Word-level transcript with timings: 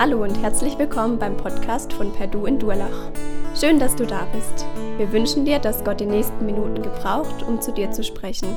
Hallo 0.00 0.22
und 0.22 0.34
herzlich 0.40 0.78
willkommen 0.78 1.18
beim 1.18 1.36
Podcast 1.36 1.92
von 1.92 2.10
Perdu 2.10 2.46
in 2.46 2.58
Durlach. 2.58 3.12
Schön, 3.54 3.78
dass 3.78 3.94
du 3.94 4.06
da 4.06 4.24
bist. 4.32 4.64
Wir 4.96 5.12
wünschen 5.12 5.44
dir, 5.44 5.58
dass 5.58 5.84
Gott 5.84 6.00
die 6.00 6.06
nächsten 6.06 6.46
Minuten 6.46 6.80
gebraucht, 6.80 7.42
um 7.42 7.60
zu 7.60 7.70
dir 7.70 7.90
zu 7.90 8.02
sprechen. 8.02 8.48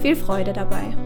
Viel 0.00 0.16
Freude 0.16 0.54
dabei. 0.54 0.96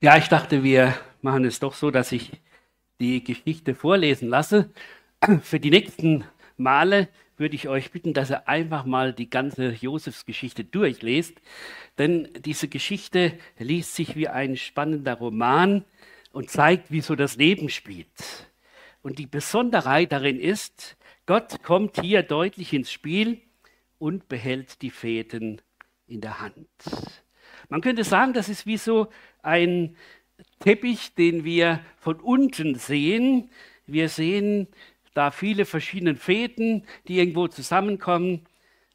Ja, 0.00 0.16
ich 0.18 0.28
dachte, 0.28 0.62
wir 0.62 0.94
machen 1.22 1.44
es 1.44 1.58
doch 1.58 1.74
so, 1.74 1.90
dass 1.90 2.12
ich 2.12 2.30
die 3.00 3.24
Geschichte 3.24 3.74
vorlesen 3.74 4.28
lasse. 4.28 4.70
Für 5.42 5.58
die 5.58 5.70
nächsten 5.70 6.22
Male 6.56 7.08
würde 7.36 7.54
ich 7.54 7.68
euch 7.68 7.90
bitten, 7.90 8.14
dass 8.14 8.30
ihr 8.30 8.48
einfach 8.48 8.84
mal 8.84 9.12
die 9.12 9.30
ganze 9.30 9.70
Josefsgeschichte 9.72 10.64
durchlest. 10.64 11.40
Denn 11.98 12.28
diese 12.44 12.68
Geschichte 12.68 13.38
liest 13.58 13.94
sich 13.94 14.16
wie 14.16 14.28
ein 14.28 14.56
spannender 14.56 15.14
Roman 15.14 15.84
und 16.32 16.50
zeigt, 16.50 16.90
wie 16.90 17.00
so 17.00 17.16
das 17.16 17.36
Leben 17.36 17.68
spielt. 17.68 18.06
Und 19.02 19.18
die 19.18 19.26
Besonderheit 19.26 20.12
darin 20.12 20.38
ist, 20.38 20.96
Gott 21.26 21.62
kommt 21.62 22.00
hier 22.00 22.22
deutlich 22.22 22.72
ins 22.72 22.92
Spiel 22.92 23.40
und 23.98 24.28
behält 24.28 24.82
die 24.82 24.90
Fäden 24.90 25.60
in 26.06 26.20
der 26.20 26.40
Hand. 26.40 26.68
Man 27.68 27.80
könnte 27.80 28.04
sagen, 28.04 28.32
das 28.32 28.48
ist 28.48 28.66
wie 28.66 28.76
so 28.76 29.08
ein 29.42 29.96
Teppich, 30.60 31.14
den 31.14 31.44
wir 31.44 31.80
von 31.98 32.20
unten 32.20 32.74
sehen. 32.74 33.50
Wir 33.86 34.08
sehen 34.08 34.68
da 35.14 35.30
viele 35.30 35.64
verschiedene 35.64 36.16
Fäden, 36.16 36.86
die 37.08 37.18
irgendwo 37.18 37.48
zusammenkommen, 37.48 38.46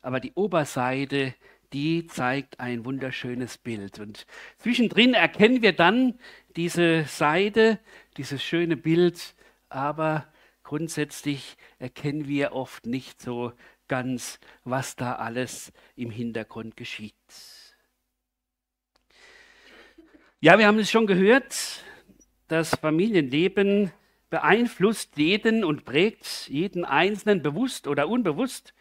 aber 0.01 0.19
die 0.19 0.33
Oberseite, 0.33 1.33
die 1.73 2.07
zeigt 2.07 2.59
ein 2.59 2.85
wunderschönes 2.85 3.57
Bild. 3.57 3.99
Und 3.99 4.25
zwischendrin 4.57 5.13
erkennen 5.13 5.61
wir 5.61 5.73
dann 5.73 6.19
diese 6.55 7.03
Seite, 7.05 7.79
dieses 8.17 8.43
schöne 8.43 8.77
Bild, 8.77 9.35
aber 9.69 10.31
grundsätzlich 10.63 11.57
erkennen 11.79 12.27
wir 12.27 12.53
oft 12.53 12.85
nicht 12.85 13.21
so 13.21 13.53
ganz, 13.87 14.39
was 14.63 14.95
da 14.95 15.15
alles 15.15 15.71
im 15.95 16.09
Hintergrund 16.09 16.77
geschieht. 16.77 17.15
Ja, 20.39 20.59
wir 20.59 20.67
haben 20.67 20.79
es 20.79 20.91
schon 20.91 21.07
gehört, 21.07 21.83
das 22.47 22.75
Familienleben 22.75 23.91
beeinflusst 24.30 25.17
jeden 25.17 25.64
und 25.64 25.86
prägt 25.86 26.47
jeden 26.50 26.86
Einzelnen 26.86 27.42
bewusst 27.42 27.88
oder 27.88 28.09
unbewusst, 28.09 28.73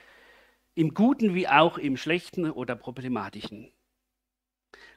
im 0.75 0.93
Guten 0.93 1.35
wie 1.35 1.49
auch 1.49 1.79
im 1.79 1.97
Schlechten 1.97 2.51
oder 2.51 2.77
Problematischen. 2.77 3.73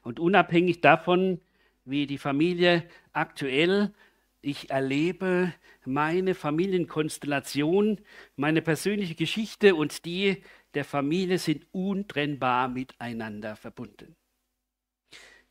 Und 0.04 0.20
unabhängig 0.20 0.82
davon, 0.82 1.40
wie 1.86 2.08
die 2.08 2.18
Familie 2.18 2.88
aktuell, 3.14 3.94
ich 4.42 4.70
erlebe 4.70 5.54
meine 5.86 6.34
Familienkonstellation, 6.36 8.00
meine 8.36 8.62
persönliche 8.62 9.16
Geschichte 9.16 9.76
und 9.76 10.06
die 10.06 10.44
der 10.74 10.86
Familie 10.86 11.40
sind 11.40 11.66
untrennbar 11.72 12.70
miteinander 12.70 13.56
verbunden. 13.56 14.16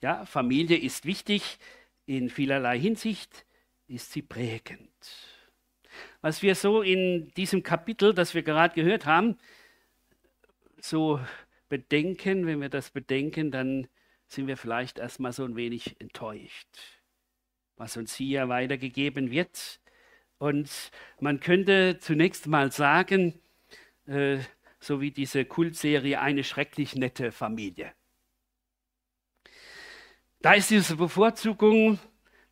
Ja, 0.01 0.25
Familie 0.27 0.79
ist 0.79 1.05
wichtig 1.07 1.59
in 2.07 2.31
vielerlei 2.31 2.79
Hinsicht, 2.79 3.45
ist 3.89 4.13
sie 4.13 4.23
prägend. 4.23 4.91
Was 6.21 6.43
wir 6.43 6.55
so 6.55 6.83
in 6.83 7.33
diesem 7.37 7.63
Kapitel, 7.63 8.15
das 8.15 8.35
wir 8.35 8.43
gerade 8.43 8.75
gehört 8.75 9.07
haben, 9.07 9.39
so 10.81 11.21
bedenken, 11.69 12.47
wenn 12.47 12.61
wir 12.61 12.69
das 12.69 12.91
bedenken, 12.91 13.51
dann 13.51 13.89
sind 14.27 14.47
wir 14.47 14.57
vielleicht 14.57 14.99
erstmal 14.99 15.33
so 15.33 15.45
ein 15.45 15.57
wenig 15.57 16.01
enttäuscht, 16.01 16.69
was 17.77 17.97
uns 17.97 18.15
hier 18.15 18.49
weitergegeben 18.49 19.31
wird. 19.31 19.81
Und 20.39 20.71
man 21.21 21.41
könnte 21.41 21.99
zunächst 21.99 22.47
mal 22.47 22.71
sagen, 22.71 23.41
äh, 24.07 24.39
so 24.81 25.01
wie 25.01 25.11
diese 25.11 25.45
Kultserie, 25.45 26.21
eine 26.21 26.45
schrecklich 26.45 26.95
nette 26.95 27.33
Familie. 27.33 27.93
Da 30.41 30.55
ist 30.55 30.71
diese 30.71 30.95
Bevorzugung 30.95 31.99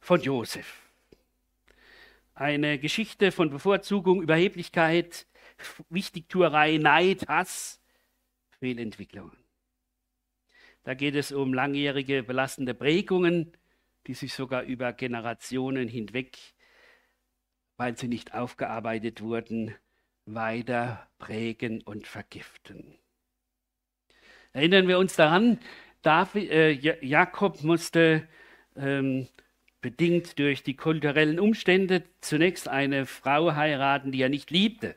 von 0.01 0.21
Josef. 0.21 0.86
Eine 2.39 2.79
Geschichte 2.79 3.33
von 3.33 3.49
Bevorzugung, 3.49 4.21
Überheblichkeit, 4.21 5.27
Wichtigtuerei, 5.89 6.77
Neid, 6.77 7.27
Hass, 7.29 7.81
Fehlentwicklungen. 8.59 9.39
Da 10.83 10.93
geht 10.93 11.15
es 11.15 11.33
um 11.33 11.55
langjährige 11.55 12.23
belastende 12.23 12.75
Prägungen, 12.75 13.57
die 14.07 14.13
sich 14.13 14.35
sogar 14.35 14.65
über 14.65 14.93
Generationen 14.93 15.89
hinweg, 15.89 16.37
weil 17.79 17.97
sie 17.97 18.07
nicht 18.07 18.35
aufgearbeitet 18.35 19.23
wurden, 19.23 19.75
weiter 20.27 21.09
prägen 21.19 21.81
und 21.81 22.07
vergiften. 22.07 22.99
Erinnern 24.53 24.89
wir 24.89 24.99
uns 24.99 25.17
daran, 25.17 25.59
David, 26.03 26.51
äh, 26.51 26.71
Jakob 27.03 27.63
musste 27.63 28.29
ähm, 28.77 29.27
bedingt 29.87 30.41
durch 30.41 30.65
die 30.65 30.75
kulturellen 30.75 31.39
Umstände 31.39 32.03
zunächst 32.21 32.67
eine 32.67 33.07
Frau 33.07 33.55
heiraten, 33.55 34.11
die 34.11 34.21
er 34.21 34.29
nicht 34.29 34.51
liebte. 34.51 34.97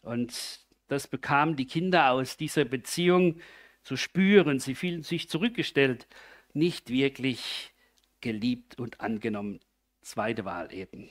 Und 0.00 0.60
das 0.86 1.08
bekamen 1.08 1.56
die 1.56 1.66
Kinder 1.66 2.12
aus 2.12 2.36
dieser 2.36 2.64
Beziehung 2.64 3.40
zu 3.82 3.96
spüren. 3.96 4.60
Sie 4.60 4.76
fühlten 4.76 5.02
sich 5.02 5.28
zurückgestellt, 5.28 6.06
nicht 6.52 6.88
wirklich 6.88 7.72
geliebt 8.20 8.78
und 8.78 9.00
angenommen. 9.00 9.58
Zweite 10.02 10.44
Wahl 10.44 10.72
eben. 10.72 11.08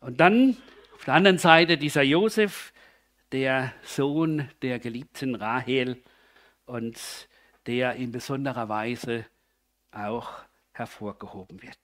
Und 0.00 0.18
dann 0.18 0.56
auf 0.96 1.04
der 1.04 1.14
anderen 1.14 1.38
Seite 1.38 1.78
dieser 1.78 2.02
Josef, 2.02 2.72
der 3.30 3.72
Sohn 3.84 4.50
der 4.62 4.80
geliebten 4.80 5.36
Rahel 5.36 6.02
und 6.66 6.98
der 7.66 7.94
in 7.94 8.10
besonderer 8.10 8.68
Weise 8.68 9.26
auch 9.92 10.47
hervorgehoben 10.78 11.62
wird. 11.62 11.78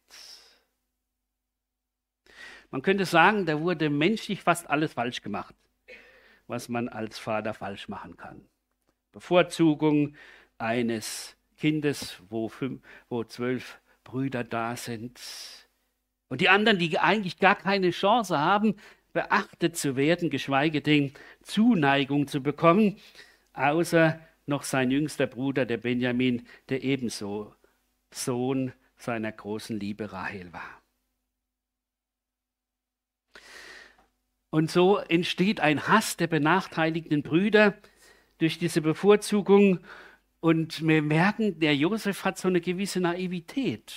Man 2.71 2.83
könnte 2.83 3.05
sagen, 3.05 3.47
da 3.47 3.61
wurde 3.61 3.91
menschlich 3.91 4.43
fast 4.43 4.69
alles 4.69 4.95
falsch 4.95 5.23
gemacht, 5.23 5.55
was 6.47 6.69
man 6.69 6.89
als 6.89 7.19
Vater 7.19 7.55
falsch 7.55 7.89
machen 7.89 8.17
kann. 8.17 8.49
Bevorzugung 9.13 10.17
eines 10.59 11.37
Kindes, 11.57 12.21
wo, 12.29 12.49
fünf, 12.49 12.83
wo 13.09 13.23
zwölf 13.25 13.81
Brüder 14.03 14.45
da 14.45 14.77
sind. 14.77 15.21
Und 16.29 16.41
die 16.41 16.49
anderen, 16.49 16.79
die 16.79 16.99
eigentlich 16.99 17.39
gar 17.39 17.55
keine 17.55 17.91
Chance 17.91 18.39
haben, 18.39 18.77
beachtet 19.13 19.77
zu 19.77 19.97
werden, 19.97 20.29
geschweige 20.29 20.81
denn 20.81 21.13
Zuneigung 21.43 22.27
zu 22.27 22.43
bekommen, 22.43 22.97
außer 23.53 24.21
noch 24.47 24.65
sein 24.65 24.91
jüngster 24.91 25.27
Bruder, 25.27 25.65
der 25.65 25.79
Benjamin, 25.79 26.47
der 26.69 26.83
ebenso 26.83 27.55
Sohn 28.11 28.73
seiner 28.97 29.33
großen 29.33 29.79
Liebe 29.79 30.13
Rahel 30.13 30.53
war. 30.53 30.83
Und 34.51 34.71
so 34.71 34.99
entsteht 34.99 35.59
ein 35.59 35.89
Hass 35.89 36.17
der 36.17 36.29
benachteiligten 36.29 37.23
Brüder 37.25 37.75
durch 38.39 38.57
diese 38.57 38.81
Bevorzugung. 38.81 39.81
Und 40.39 40.87
wir 40.87 41.03
merken, 41.03 41.59
der 41.59 41.75
Josef 41.75 42.25
hat 42.25 42.39
so 42.39 42.47
eine 42.47 42.61
gewisse 42.61 43.01
Naivität. 43.01 43.93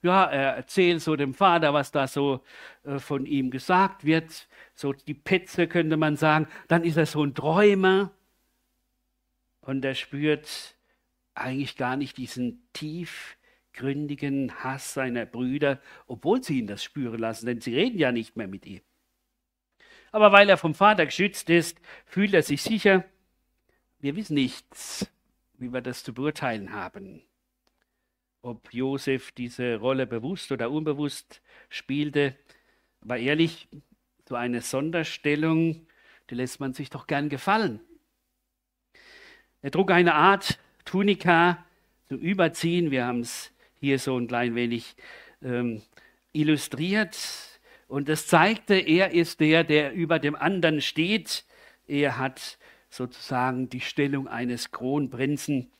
Ja, 0.00 0.24
er 0.24 0.56
erzählt 0.56 1.02
so 1.02 1.16
dem 1.16 1.34
Vater, 1.34 1.74
was 1.74 1.92
da 1.92 2.06
so 2.06 2.44
äh, 2.84 2.98
von 2.98 3.26
ihm 3.26 3.50
gesagt 3.50 4.04
wird. 4.06 4.48
So 4.74 4.92
die 4.94 5.12
Petze 5.12 5.66
könnte 5.68 5.98
man 5.98 6.16
sagen. 6.16 6.48
Dann 6.68 6.84
ist 6.84 6.96
er 6.96 7.04
so 7.06 7.22
ein 7.22 7.34
Träumer. 7.34 8.12
Und 9.60 9.84
er 9.84 9.94
spürt 9.94 10.76
eigentlich 11.34 11.76
gar 11.76 11.96
nicht 11.96 12.16
diesen 12.16 12.66
tief 12.72 13.35
tiefgründigen 13.76 14.64
Hass 14.64 14.94
seiner 14.94 15.26
Brüder, 15.26 15.80
obwohl 16.06 16.42
sie 16.42 16.58
ihn 16.58 16.66
das 16.66 16.82
spüren 16.82 17.18
lassen, 17.18 17.46
denn 17.46 17.60
sie 17.60 17.74
reden 17.74 17.98
ja 17.98 18.12
nicht 18.12 18.36
mehr 18.36 18.48
mit 18.48 18.66
ihm. 18.66 18.80
Aber 20.12 20.32
weil 20.32 20.48
er 20.48 20.56
vom 20.56 20.74
Vater 20.74 21.04
geschützt 21.04 21.50
ist, 21.50 21.78
fühlt 22.06 22.32
er 22.32 22.42
sich 22.42 22.62
sicher. 22.62 23.04
Wir 23.98 24.16
wissen 24.16 24.34
nichts, 24.34 25.10
wie 25.58 25.72
wir 25.72 25.82
das 25.82 26.02
zu 26.02 26.14
beurteilen 26.14 26.72
haben. 26.72 27.22
Ob 28.42 28.72
Josef 28.72 29.32
diese 29.32 29.76
Rolle 29.76 30.06
bewusst 30.06 30.52
oder 30.52 30.70
unbewusst 30.70 31.42
spielte, 31.68 32.36
aber 33.00 33.18
ehrlich, 33.18 33.68
so 34.28 34.36
eine 34.36 34.62
Sonderstellung, 34.62 35.86
die 36.30 36.34
lässt 36.34 36.60
man 36.60 36.72
sich 36.72 36.90
doch 36.90 37.06
gern 37.06 37.28
gefallen. 37.28 37.80
Er 39.62 39.70
trug 39.70 39.90
eine 39.90 40.14
Art 40.14 40.58
Tunika 40.84 41.64
zum 42.08 42.18
Überziehen. 42.18 42.90
Wir 42.90 43.06
haben 43.06 43.20
es 43.20 43.52
hier 43.80 43.98
so 43.98 44.18
ein 44.18 44.28
klein 44.28 44.54
wenig 44.54 44.96
ähm, 45.42 45.82
illustriert. 46.32 47.16
Und 47.88 48.08
das 48.08 48.26
zeigte, 48.26 48.74
er 48.74 49.12
ist 49.12 49.40
der, 49.40 49.64
der 49.64 49.92
über 49.92 50.18
dem 50.18 50.34
anderen 50.34 50.80
steht. 50.80 51.44
Er 51.86 52.18
hat 52.18 52.58
sozusagen 52.90 53.68
die 53.68 53.80
Stellung 53.80 54.28
eines 54.28 54.70
Kronprinzen. 54.70 55.70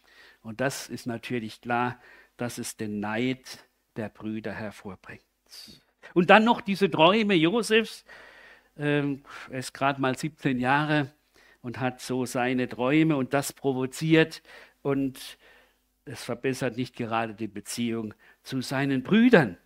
Und 0.43 0.61
das 0.61 0.89
ist 0.89 1.07
natürlich 1.07 1.61
klar, 1.61 2.01
dass 2.37 2.59
es 2.59 2.77
den 2.77 3.01
Neid 3.01 3.65
der 3.97 4.09
Brüder 4.09 4.53
hervorbringt. 4.53 5.23
Und 6.15 6.31
dann 6.31 6.45
noch 6.45 6.61
diese 6.61 6.91
Träume 6.91 7.35
Josefs. 7.35 8.05
Ähm, 8.79 9.23
er 9.51 9.59
ist 9.59 9.73
gerade 9.73 10.01
mal 10.01 10.17
17 10.17 10.61
Jahre 10.61 11.13
und 11.63 11.81
hat 11.81 12.01
so 12.01 12.27
seine 12.27 12.69
Träume 12.69 13.17
und 13.17 13.35
das 13.35 13.53
provoziert 13.53 14.43
und 14.83 15.39
es 16.07 16.25
verbessert 16.25 16.77
nicht 16.77 16.97
gerade 16.97 17.35
die 17.35 17.49
Beziehung 17.49 18.15
zu 18.43 18.63
seinen 18.63 19.03
Brüdern. 19.03 19.59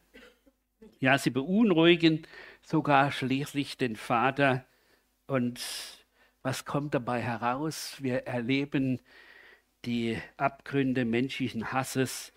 Ja, 0.98 1.19
sie 1.19 1.31
beunruhigen 1.31 2.26
sogar 2.62 3.12
schließlich 3.12 3.76
den 3.76 3.94
Vater. 3.94 4.64
Und 5.26 5.60
was 6.42 6.64
kommt 6.64 6.94
dabei 6.94 7.20
heraus? 7.20 7.96
Wir 8.00 8.26
erleben 8.26 9.00
die 9.84 10.19
Abgründe 10.37 11.04
menschlichen 11.04 11.72
Hasses, 11.72 12.32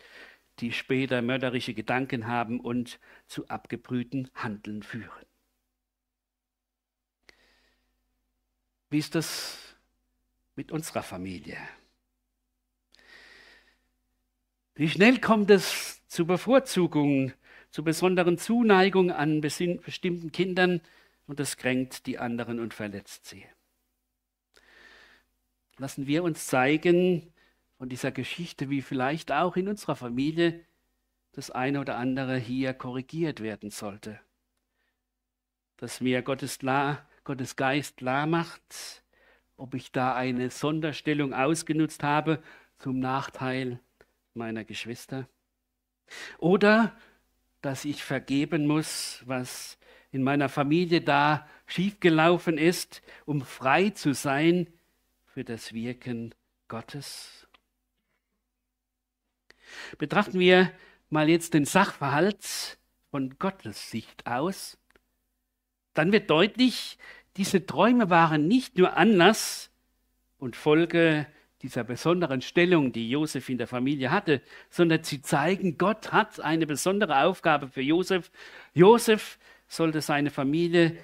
die 0.60 0.72
später 0.72 1.22
mörderische 1.22 1.74
Gedanken 1.74 2.28
haben 2.28 2.60
und 2.60 3.00
zu 3.28 3.48
abgebrühten 3.48 4.30
Handeln 4.36 4.84
führen. 4.84 5.26
Wie 8.90 9.00
ist 9.00 9.16
das 9.16 9.76
mit 10.56 10.72
unserer 10.72 11.04
Familie? 11.04 11.58
Wie 14.76 14.90
schnell 14.90 15.20
kommt 15.20 15.52
es 15.52 16.02
zu 16.08 16.26
Bevorzugungen, 16.26 17.34
zu 17.70 17.84
besonderen 17.84 18.38
Zuneigung 18.38 19.12
an 19.12 19.40
bestimmten 19.42 20.32
Kindern 20.32 20.82
und 21.28 21.40
das 21.40 21.58
kränkt 21.58 22.08
die 22.08 22.18
anderen 22.18 22.60
und 22.60 22.74
verletzt 22.74 23.26
sie. 23.28 23.46
Lassen 25.78 26.08
wir 26.08 26.24
uns 26.24 26.48
zeigen 26.48 27.34
von 27.78 27.90
dieser 27.90 28.12
Geschichte, 28.12 28.70
wie 28.70 28.82
vielleicht 28.82 29.32
auch 29.32 29.58
in 29.58 29.68
unserer 29.68 29.96
Familie 29.96 30.64
das 31.34 31.50
eine 31.52 31.80
oder 31.80 31.98
andere 31.98 32.38
hier 32.38 32.74
korrigiert 32.74 33.42
werden 33.42 33.72
sollte. 33.72 34.20
Dass 35.78 36.00
mir 36.00 36.22
Gottes, 36.22 36.60
klar, 36.60 37.08
Gottes 37.24 37.56
Geist 37.56 37.98
klar 37.98 38.28
macht, 38.28 39.04
ob 39.58 39.74
ich 39.76 39.92
da 39.92 40.16
eine 40.16 40.50
Sonderstellung 40.50 41.34
ausgenutzt 41.34 42.04
habe 42.04 42.42
zum 42.78 43.00
Nachteil 43.00 43.80
meiner 44.34 44.64
Geschwister. 44.64 45.28
Oder 46.38 46.96
dass 47.62 47.86
ich 47.86 48.04
vergeben 48.04 48.68
muss, 48.68 49.24
was 49.26 49.78
in 50.12 50.22
meiner 50.22 50.50
Familie 50.50 51.02
da 51.02 51.48
schiefgelaufen 51.66 52.58
ist, 52.58 53.02
um 53.26 53.42
frei 53.42 53.90
zu 53.90 54.14
sein 54.14 54.68
für 55.26 55.44
das 55.44 55.74
Wirken 55.74 56.36
Gottes. 56.68 57.48
Betrachten 59.98 60.40
wir 60.40 60.72
mal 61.10 61.30
jetzt 61.30 61.54
den 61.54 61.66
Sachverhalt 61.66 62.78
von 63.10 63.38
Gottes 63.40 63.90
Sicht 63.90 64.28
aus, 64.28 64.78
dann 65.94 66.12
wird 66.12 66.30
deutlich, 66.30 66.98
diese 67.38 67.66
Träume 67.66 68.10
waren 68.10 68.48
nicht 68.48 68.78
nur 68.78 68.98
Anlass 68.98 69.72
und 70.38 70.56
Folge 70.56 71.28
dieser 71.64 71.86
besonderen 71.86 72.42
Stellung, 72.42 72.92
die 72.92 73.10
Josef 73.10 73.48
in 73.50 73.58
der 73.58 73.68
Familie 73.68 74.12
hatte, 74.12 74.42
sondern 74.70 75.04
sie 75.04 75.22
zeigen, 75.22 75.78
Gott 75.78 76.12
hat 76.12 76.42
eine 76.42 76.68
besondere 76.68 77.24
Aufgabe 77.24 77.70
für 77.70 77.82
Josef. 77.82 78.32
Josef 78.74 79.40
sollte 79.68 80.02
seine 80.02 80.30
Familie 80.30 80.98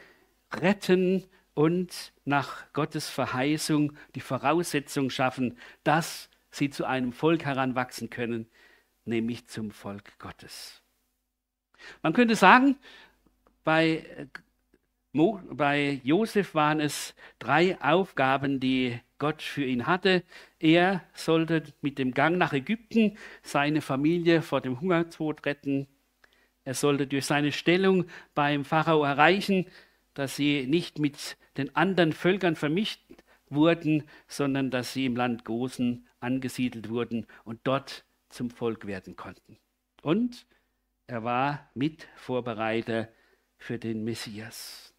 retten 0.53 1.25
und 1.53 2.11
nach 2.25 2.71
Gottes 2.73 3.09
Verheißung 3.09 3.93
die 4.15 4.21
Voraussetzung 4.21 5.09
schaffen, 5.09 5.57
dass 5.83 6.29
sie 6.51 6.69
zu 6.69 6.85
einem 6.85 7.13
Volk 7.13 7.45
heranwachsen 7.45 8.09
können, 8.09 8.47
nämlich 9.05 9.47
zum 9.47 9.71
Volk 9.71 10.19
Gottes. 10.19 10.81
Man 12.01 12.11
könnte 12.11 12.35
sagen, 12.35 12.75
bei, 13.63 14.27
bei 15.13 16.01
Josef 16.03 16.53
waren 16.53 16.81
es 16.81 17.15
drei 17.39 17.79
Aufgaben, 17.81 18.59
die 18.59 18.99
Gott 19.19 19.41
für 19.41 19.63
ihn 19.63 19.85
hatte. 19.85 20.23
Er 20.59 21.03
sollte 21.13 21.63
mit 21.81 21.99
dem 21.99 22.13
Gang 22.13 22.37
nach 22.37 22.53
Ägypten 22.53 23.17
seine 23.43 23.81
Familie 23.81 24.41
vor 24.41 24.61
dem 24.61 24.81
Hungertod 24.81 25.45
retten. 25.45 25.87
Er 26.63 26.73
sollte 26.73 27.07
durch 27.07 27.25
seine 27.25 27.51
Stellung 27.51 28.05
beim 28.33 28.65
Pharao 28.65 29.03
erreichen, 29.03 29.67
dass 30.13 30.35
sie 30.35 30.65
nicht 30.67 30.99
mit 30.99 31.37
den 31.57 31.75
anderen 31.75 32.13
Völkern 32.13 32.55
vermischt 32.55 33.01
wurden, 33.49 34.03
sondern 34.27 34.71
dass 34.71 34.93
sie 34.93 35.05
im 35.05 35.15
Land 35.15 35.45
Gosen 35.45 36.07
angesiedelt 36.19 36.89
wurden 36.89 37.25
und 37.43 37.59
dort 37.63 38.05
zum 38.29 38.49
Volk 38.49 38.85
werden 38.87 39.15
konnten. 39.15 39.57
Und 40.01 40.45
er 41.07 41.23
war 41.23 41.69
Mitvorbereiter 41.73 43.09
für 43.57 43.79
den 43.79 44.03
Messias. 44.03 44.93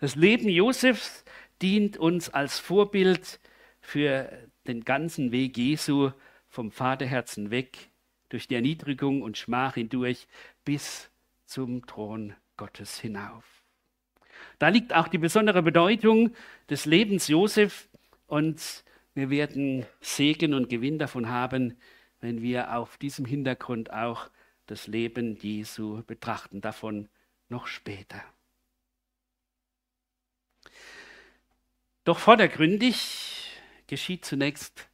Das 0.00 0.16
Leben 0.16 0.48
Josefs 0.48 1.24
dient 1.60 1.98
uns 1.98 2.30
als 2.30 2.58
Vorbild 2.58 3.40
für 3.80 4.30
den 4.66 4.84
ganzen 4.84 5.32
Weg 5.32 5.56
Jesu 5.56 6.10
vom 6.48 6.70
Vaterherzen 6.70 7.50
weg, 7.50 7.90
durch 8.28 8.46
die 8.46 8.54
Erniedrigung 8.54 9.22
und 9.22 9.38
Schmach 9.38 9.74
hindurch 9.74 10.26
bis 10.64 11.10
zum 11.46 11.86
Thron 11.86 12.34
Gottes 12.56 13.00
hinauf. 13.00 13.44
Da 14.58 14.68
liegt 14.68 14.94
auch 14.94 15.08
die 15.08 15.18
besondere 15.18 15.62
Bedeutung 15.62 16.34
des 16.68 16.86
Lebens 16.86 17.28
Josef 17.28 17.88
und 18.26 18.84
wir 19.14 19.30
werden 19.30 19.84
Segen 20.00 20.54
und 20.54 20.68
Gewinn 20.68 20.98
davon 20.98 21.28
haben, 21.28 21.76
wenn 22.20 22.42
wir 22.42 22.76
auf 22.76 22.96
diesem 22.98 23.24
Hintergrund 23.24 23.92
auch 23.92 24.30
das 24.66 24.86
Leben 24.86 25.36
Jesu 25.36 26.02
betrachten. 26.04 26.60
Davon 26.60 27.08
noch 27.48 27.66
später. 27.66 28.22
Doch 32.04 32.18
vordergründig 32.18 33.49
geschieht 33.90 34.24
zunächst 34.24 34.88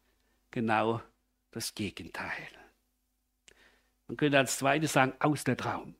genau 0.50 1.02
das 1.50 1.75
Gegenteil. 1.75 2.48
Man 4.08 4.16
könnte 4.16 4.38
als 4.38 4.56
zweites 4.56 4.94
sagen, 4.94 5.12
aus 5.19 5.44
der 5.44 5.58
Traum. 5.58 5.94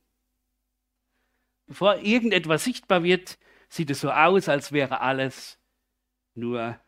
Bevor 1.67 1.99
irgendetwas 1.99 2.65
sichtbar 2.65 3.03
wird, 3.03 3.39
sieht 3.69 3.91
es 3.91 4.01
so 4.01 4.11
aus, 4.11 4.49
als 4.49 4.73
wäre 4.73 5.03
alles 5.03 5.59
nur 6.35 6.81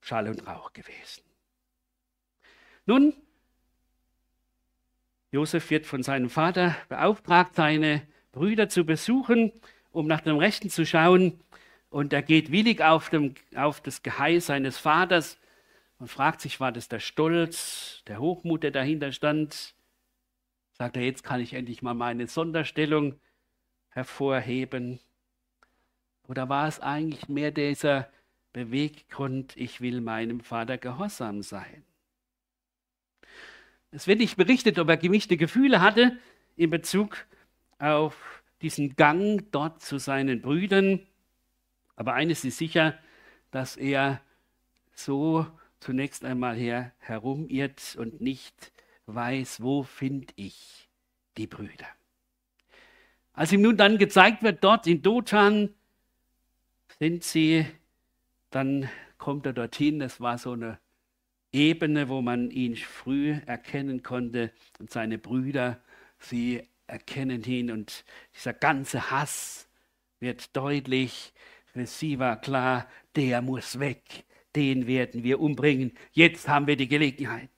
Schall 0.00 0.28
und 0.28 0.46
Rauch 0.46 0.72
gewesen. 0.74 1.24
Nun, 2.86 3.12
Josef 5.32 5.70
wird 5.70 5.86
von 5.86 6.04
seinem 6.04 6.30
Vater 6.30 6.76
beauftragt, 6.88 7.56
seine 7.56 8.06
Brüder 8.30 8.68
zu 8.68 8.84
besuchen, 8.84 9.52
um 9.90 10.06
nach 10.06 10.20
dem 10.20 10.36
Rechten 10.36 10.70
zu 10.70 10.86
schauen. 10.86 11.42
Und 11.90 12.12
er 12.12 12.22
geht 12.22 12.52
willig 12.52 12.80
auf, 12.80 13.10
dem, 13.10 13.34
auf 13.56 13.80
das 13.80 14.04
Geheiß 14.04 14.46
seines 14.46 14.78
Vaters 14.78 15.38
und 16.02 16.08
fragt 16.08 16.40
sich, 16.40 16.58
war 16.58 16.72
das 16.72 16.88
der 16.88 16.98
Stolz, 16.98 18.02
der 18.08 18.18
Hochmut, 18.18 18.64
der 18.64 18.72
dahinter 18.72 19.12
stand? 19.12 19.76
Sagt 20.72 20.96
er, 20.96 21.04
jetzt 21.04 21.22
kann 21.22 21.40
ich 21.40 21.54
endlich 21.54 21.80
mal 21.80 21.94
meine 21.94 22.26
Sonderstellung 22.26 23.20
hervorheben. 23.90 24.98
Oder 26.26 26.48
war 26.48 26.66
es 26.66 26.80
eigentlich 26.80 27.28
mehr 27.28 27.52
dieser 27.52 28.10
Beweggrund, 28.52 29.56
ich 29.56 29.80
will 29.80 30.00
meinem 30.00 30.40
Vater 30.40 30.76
gehorsam 30.76 31.40
sein? 31.40 31.84
Es 33.92 34.08
wird 34.08 34.18
nicht 34.18 34.36
berichtet, 34.36 34.80
ob 34.80 34.88
er 34.88 34.96
gemischte 34.96 35.36
Gefühle 35.36 35.80
hatte 35.80 36.18
in 36.56 36.70
Bezug 36.70 37.16
auf 37.78 38.42
diesen 38.60 38.96
Gang 38.96 39.46
dort 39.52 39.80
zu 39.80 39.98
seinen 39.98 40.42
Brüdern. 40.42 41.06
Aber 41.94 42.14
eines 42.14 42.44
ist 42.44 42.58
sicher, 42.58 42.98
dass 43.52 43.76
er 43.76 44.20
so 44.94 45.46
zunächst 45.82 46.24
einmal 46.24 46.56
her 46.56 46.92
herumirrt 47.00 47.96
und 47.98 48.20
nicht 48.20 48.72
weiß, 49.06 49.62
wo 49.62 49.82
finde 49.82 50.32
ich 50.36 50.88
die 51.36 51.48
Brüder. 51.48 51.88
Als 53.32 53.52
ihm 53.52 53.62
nun 53.62 53.76
dann 53.76 53.98
gezeigt 53.98 54.42
wird, 54.42 54.62
dort 54.62 54.86
in 54.86 55.02
Dothan 55.02 55.74
sind 56.98 57.24
sie, 57.24 57.66
dann 58.50 58.88
kommt 59.18 59.46
er 59.46 59.52
dorthin, 59.52 59.98
das 59.98 60.20
war 60.20 60.38
so 60.38 60.52
eine 60.52 60.78
Ebene, 61.50 62.08
wo 62.08 62.22
man 62.22 62.50
ihn 62.50 62.76
früh 62.76 63.32
erkennen 63.46 64.02
konnte 64.02 64.52
und 64.78 64.90
seine 64.90 65.18
Brüder, 65.18 65.82
sie 66.18 66.62
erkennen 66.86 67.42
ihn 67.44 67.70
und 67.70 68.04
dieser 68.34 68.52
ganze 68.52 69.10
Hass 69.10 69.68
wird 70.20 70.56
deutlich. 70.56 71.32
Für 71.66 71.86
sie 71.86 72.18
war 72.18 72.40
klar, 72.40 72.86
der 73.16 73.42
muss 73.42 73.78
weg, 73.78 74.24
den 74.56 74.86
werden 74.86 75.22
wir 75.22 75.40
umbringen. 75.40 75.92
Jetzt 76.12 76.48
haben 76.48 76.66
wir 76.66 76.76
die 76.76 76.88
Gelegenheit. 76.88 77.50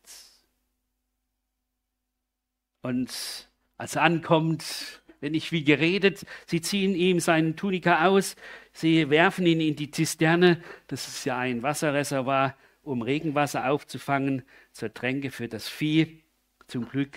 Und 2.82 3.48
als 3.76 3.96
er 3.96 4.02
ankommt, 4.02 5.02
Wenn 5.24 5.32
nicht 5.32 5.48
viel 5.48 5.64
geredet, 5.64 6.26
sie 6.44 6.60
ziehen 6.60 6.94
ihm 6.94 7.18
seinen 7.18 7.56
Tunika 7.56 8.06
aus, 8.06 8.36
sie 8.74 9.08
werfen 9.08 9.46
ihn 9.46 9.62
in 9.62 9.74
die 9.74 9.90
Zisterne, 9.90 10.62
das 10.86 11.08
ist 11.08 11.24
ja 11.24 11.38
ein 11.38 11.62
Wasserreservoir, 11.62 12.54
um 12.82 13.00
Regenwasser 13.00 13.70
aufzufangen, 13.70 14.42
zur 14.72 14.92
Tränke 14.92 15.30
für 15.30 15.48
das 15.48 15.66
Vieh. 15.66 16.22
Zum 16.66 16.86
Glück 16.86 17.16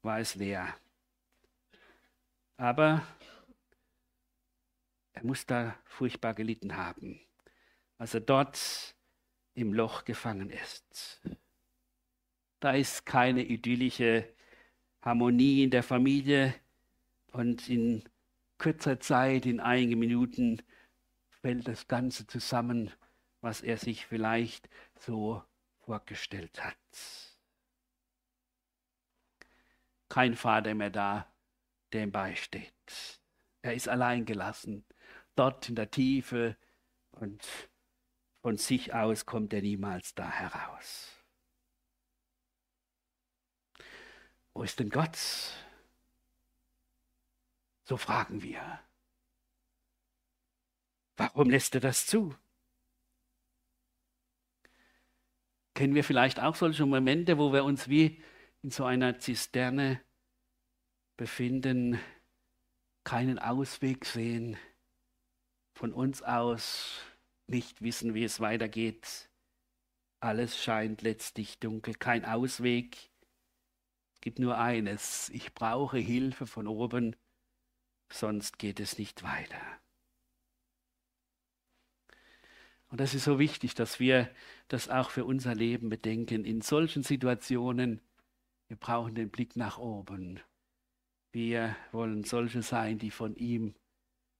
war 0.00 0.20
es 0.20 0.36
leer. 0.36 0.74
Aber 2.56 3.06
er 5.12 5.22
muss 5.22 5.44
da 5.44 5.76
furchtbar 5.84 6.32
gelitten 6.32 6.78
haben, 6.78 7.20
als 7.98 8.14
er 8.14 8.20
dort 8.20 8.96
im 9.54 9.72
Loch 9.72 10.04
gefangen 10.04 10.50
ist. 10.50 11.20
Da 12.60 12.72
ist 12.72 13.04
keine 13.04 13.42
idyllische 13.42 14.32
Harmonie 15.02 15.64
in 15.64 15.70
der 15.70 15.82
Familie 15.82 16.54
und 17.32 17.68
in 17.68 18.08
kürzer 18.56 18.98
Zeit, 19.00 19.46
in 19.46 19.60
einigen 19.60 19.98
Minuten, 19.98 20.62
fällt 21.28 21.68
das 21.68 21.86
Ganze 21.86 22.26
zusammen, 22.26 22.90
was 23.40 23.60
er 23.60 23.76
sich 23.76 24.06
vielleicht 24.06 24.68
so 24.96 25.42
vorgestellt 25.80 26.62
hat. 26.64 26.76
Kein 30.08 30.34
Vater 30.34 30.74
mehr 30.74 30.90
da, 30.90 31.32
der 31.92 32.04
ihm 32.04 32.12
beisteht. 32.12 32.72
Er 33.62 33.74
ist 33.74 33.88
allein 33.88 34.24
gelassen 34.24 34.84
dort 35.36 35.68
in 35.68 35.76
der 35.76 35.90
Tiefe 35.90 36.56
und 37.12 37.46
von 38.40 38.56
sich 38.56 38.94
aus 38.94 39.26
kommt 39.26 39.52
er 39.52 39.62
niemals 39.62 40.14
da 40.14 40.30
heraus. 40.30 41.12
Wo 44.54 44.62
ist 44.62 44.80
denn 44.80 44.90
Gott? 44.90 45.16
So 47.84 47.96
fragen 47.96 48.42
wir. 48.42 48.80
Warum 51.16 51.50
lässt 51.50 51.74
er 51.74 51.80
das 51.80 52.06
zu? 52.06 52.34
Kennen 55.74 55.94
wir 55.94 56.04
vielleicht 56.04 56.40
auch 56.40 56.56
solche 56.56 56.86
Momente, 56.86 57.38
wo 57.38 57.52
wir 57.52 57.64
uns 57.64 57.88
wie 57.88 58.22
in 58.62 58.70
so 58.70 58.84
einer 58.84 59.18
Zisterne 59.18 60.00
befinden, 61.16 62.00
keinen 63.04 63.38
Ausweg 63.38 64.04
sehen, 64.04 64.56
von 65.74 65.92
uns 65.92 66.22
aus 66.22 67.00
nicht 67.48 67.82
wissen, 67.82 68.14
wie 68.14 68.24
es 68.24 68.40
weitergeht. 68.40 69.30
Alles 70.20 70.62
scheint 70.62 71.02
letztlich 71.02 71.58
dunkel, 71.58 71.94
kein 71.94 72.24
Ausweg. 72.24 73.10
Es 74.14 74.20
gibt 74.20 74.38
nur 74.38 74.58
eines, 74.58 75.28
ich 75.30 75.54
brauche 75.54 75.98
Hilfe 75.98 76.46
von 76.46 76.66
oben, 76.66 77.16
sonst 78.10 78.58
geht 78.58 78.80
es 78.80 78.98
nicht 78.98 79.22
weiter. 79.22 79.60
Und 82.88 83.00
das 83.00 83.14
ist 83.14 83.24
so 83.24 83.38
wichtig, 83.38 83.74
dass 83.74 84.00
wir 84.00 84.30
das 84.68 84.88
auch 84.88 85.10
für 85.10 85.24
unser 85.24 85.54
Leben 85.54 85.88
bedenken. 85.88 86.44
In 86.44 86.62
solchen 86.62 87.02
Situationen, 87.02 88.00
wir 88.66 88.76
brauchen 88.76 89.14
den 89.14 89.30
Blick 89.30 89.56
nach 89.56 89.78
oben. 89.78 90.40
Wir 91.32 91.76
wollen 91.92 92.24
solche 92.24 92.62
sein, 92.62 92.98
die 92.98 93.10
von 93.10 93.36
ihm, 93.36 93.74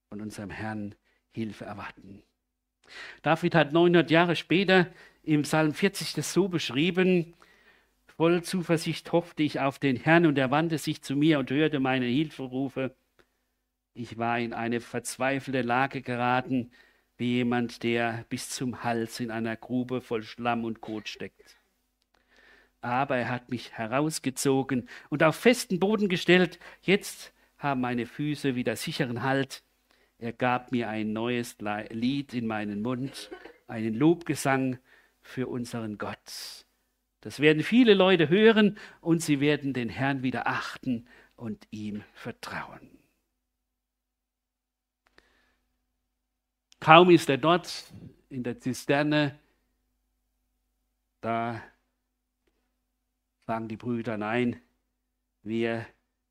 von 0.09 0.23
unserem 0.23 0.51
Herrn 0.51 0.95
Hilfe 1.31 1.67
erwarten. 1.67 2.23
David 3.23 3.55
hat 3.55 3.73
900 3.73 4.11
Jahre 4.11 4.37
später 4.37 4.87
im 5.23 5.43
Psalm 5.43 5.75
40 5.75 6.15
das 6.15 6.33
so 6.33 6.49
beschrieben, 6.49 7.35
voll 8.07 8.43
Zuversicht 8.43 9.13
hoffte 9.13 9.43
ich 9.43 9.61
auf 9.61 9.79
den 9.79 9.97
Herrn 9.97 10.27
und 10.27 10.39
er 10.39 10.51
wandte 10.51 10.79
sich 10.79 11.03
zu 11.03 11.15
mir 11.15 11.39
und 11.39 11.51
hörte 11.51 11.81
meine 11.81 12.07
Hilferufe. 12.07 12.95
Ich 13.95 14.19
war 14.19 14.39
in 14.39 14.53
eine 14.53 14.81
verzweifelte 14.81 15.63
Lage 15.63 16.03
geraten, 16.03 16.71
wie 17.17 17.35
jemand, 17.35 17.83
der 17.83 18.25
bis 18.29 18.49
zum 18.51 18.83
Hals 18.85 19.21
in 19.21 19.31
einer 19.31 19.57
Grube 19.57 20.01
voll 20.01 20.23
Schlamm 20.23 20.65
und 20.65 20.81
Kot 20.81 21.09
steckt. 21.09 21.57
Aber 22.81 23.17
er 23.17 23.29
hat 23.29 23.51
mich 23.51 23.73
herausgezogen 23.73 24.89
und 25.11 25.23
auf 25.23 25.37
festen 25.37 25.81
Boden 25.81 26.09
gestellt. 26.09 26.59
Jetzt 26.83 27.33
haben 27.59 27.81
meine 27.81 28.07
Füße 28.07 28.55
wieder 28.55 28.77
sicheren 28.77 29.23
Halt. 29.23 29.65
Er 30.19 30.33
gab 30.33 30.73
mir 30.73 30.89
ein 30.89 31.13
neues 31.13 31.57
Lied 31.91 32.35
in 32.35 32.47
meinen 32.47 32.83
Mund, 32.83 33.31
einen 33.69 33.95
Lobgesang 33.95 34.79
für 35.21 35.47
unseren 35.47 35.97
Gott. 35.97 36.67
Das 37.21 37.41
werden 37.41 37.63
viele 37.63 37.95
Leute 37.95 38.29
hören 38.29 38.79
und 39.01 39.23
sie 39.23 39.41
werden 39.41 39.73
den 39.73 39.89
Herrn 39.89 40.23
wieder 40.23 40.47
achten 40.47 41.07
und 41.37 41.67
ihm 41.71 42.03
vertrauen. 42.15 42.99
Kaum 46.81 47.11
ist 47.11 47.29
er 47.29 47.39
dort 47.39 47.93
in 48.29 48.43
der 48.43 48.59
Zisterne, 48.59 49.39
da 51.21 51.63
sagen 53.47 53.69
die 53.69 53.77
Brüder, 53.77 54.17
nein, 54.17 54.61
wir 55.43 55.87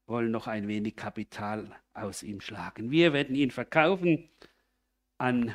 wollen 0.08 0.32
noch 0.32 0.48
ein 0.48 0.68
wenig 0.68 0.96
Kapital 0.96 1.70
aus 1.94 2.24
ihm 2.24 2.42
schlagen. 2.42 2.92
Wir 2.92 3.14
werden 3.14 3.36
ihn 3.36 3.52
verkaufen 3.52 4.30
an 5.18 5.54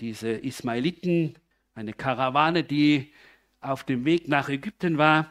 diese 0.00 0.30
Ismailiten, 0.30 1.36
eine 1.74 1.92
Karawane, 1.92 2.64
die 2.64 3.12
auf 3.60 3.84
dem 3.84 4.04
Weg 4.04 4.28
nach 4.28 4.48
Ägypten 4.48 4.98
war, 4.98 5.30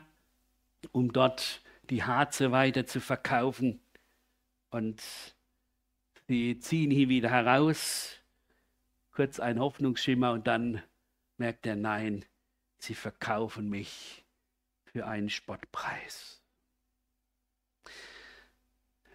um 0.91 1.11
dort 1.11 1.61
die 1.89 2.03
Harze 2.03 2.51
weiter 2.51 2.85
zu 2.85 2.99
verkaufen. 2.99 3.79
Und 4.69 5.01
sie 6.27 6.59
ziehen 6.59 6.91
ihn 6.91 7.09
wieder 7.09 7.29
heraus, 7.29 8.17
kurz 9.11 9.39
ein 9.39 9.59
Hoffnungsschimmer 9.59 10.31
und 10.31 10.47
dann 10.47 10.81
merkt 11.37 11.65
er, 11.65 11.75
nein, 11.75 12.25
sie 12.79 12.95
verkaufen 12.95 13.69
mich 13.69 14.25
für 14.85 15.05
einen 15.05 15.29
Spottpreis. 15.29 16.40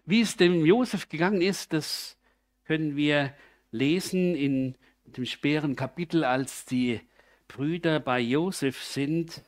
Wie 0.08 0.20
es 0.20 0.36
dem 0.36 0.64
Josef 0.64 1.08
gegangen 1.08 1.42
ist, 1.42 1.72
das 1.72 2.16
können 2.64 2.94
wir 2.94 3.34
lesen 3.72 4.36
in 4.36 4.76
dem 5.04 5.26
schweren 5.26 5.74
Kapitel, 5.74 6.22
als 6.22 6.64
die 6.64 7.00
Brüder 7.48 7.98
bei 7.98 8.20
Josef 8.20 8.80
sind, 8.80 9.42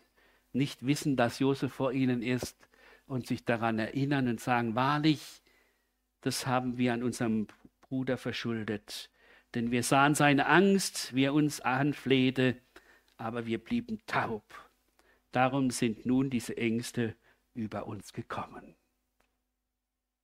nicht 0.52 0.84
wissen, 0.84 1.14
dass 1.14 1.38
Josef 1.38 1.72
vor 1.72 1.92
ihnen 1.92 2.22
ist 2.22 2.56
und 3.06 3.28
sich 3.28 3.44
daran 3.44 3.78
erinnern 3.78 4.26
und 4.26 4.40
sagen, 4.40 4.74
wahrlich, 4.74 5.42
das 6.22 6.48
haben 6.48 6.76
wir 6.76 6.92
an 6.92 7.04
unserem 7.04 7.46
Bruder 7.80 8.16
verschuldet. 8.16 9.10
Denn 9.54 9.70
wir 9.70 9.84
sahen 9.84 10.16
seine 10.16 10.46
Angst, 10.46 11.14
wie 11.14 11.24
er 11.24 11.34
uns 11.34 11.60
anflehte, 11.60 12.56
aber 13.16 13.46
wir 13.46 13.62
blieben 13.62 14.00
taub. 14.06 14.42
Darum 15.30 15.70
sind 15.70 16.04
nun 16.04 16.30
diese 16.30 16.56
Ängste 16.56 17.14
über 17.54 17.86
uns 17.86 18.12
gekommen. 18.12 18.74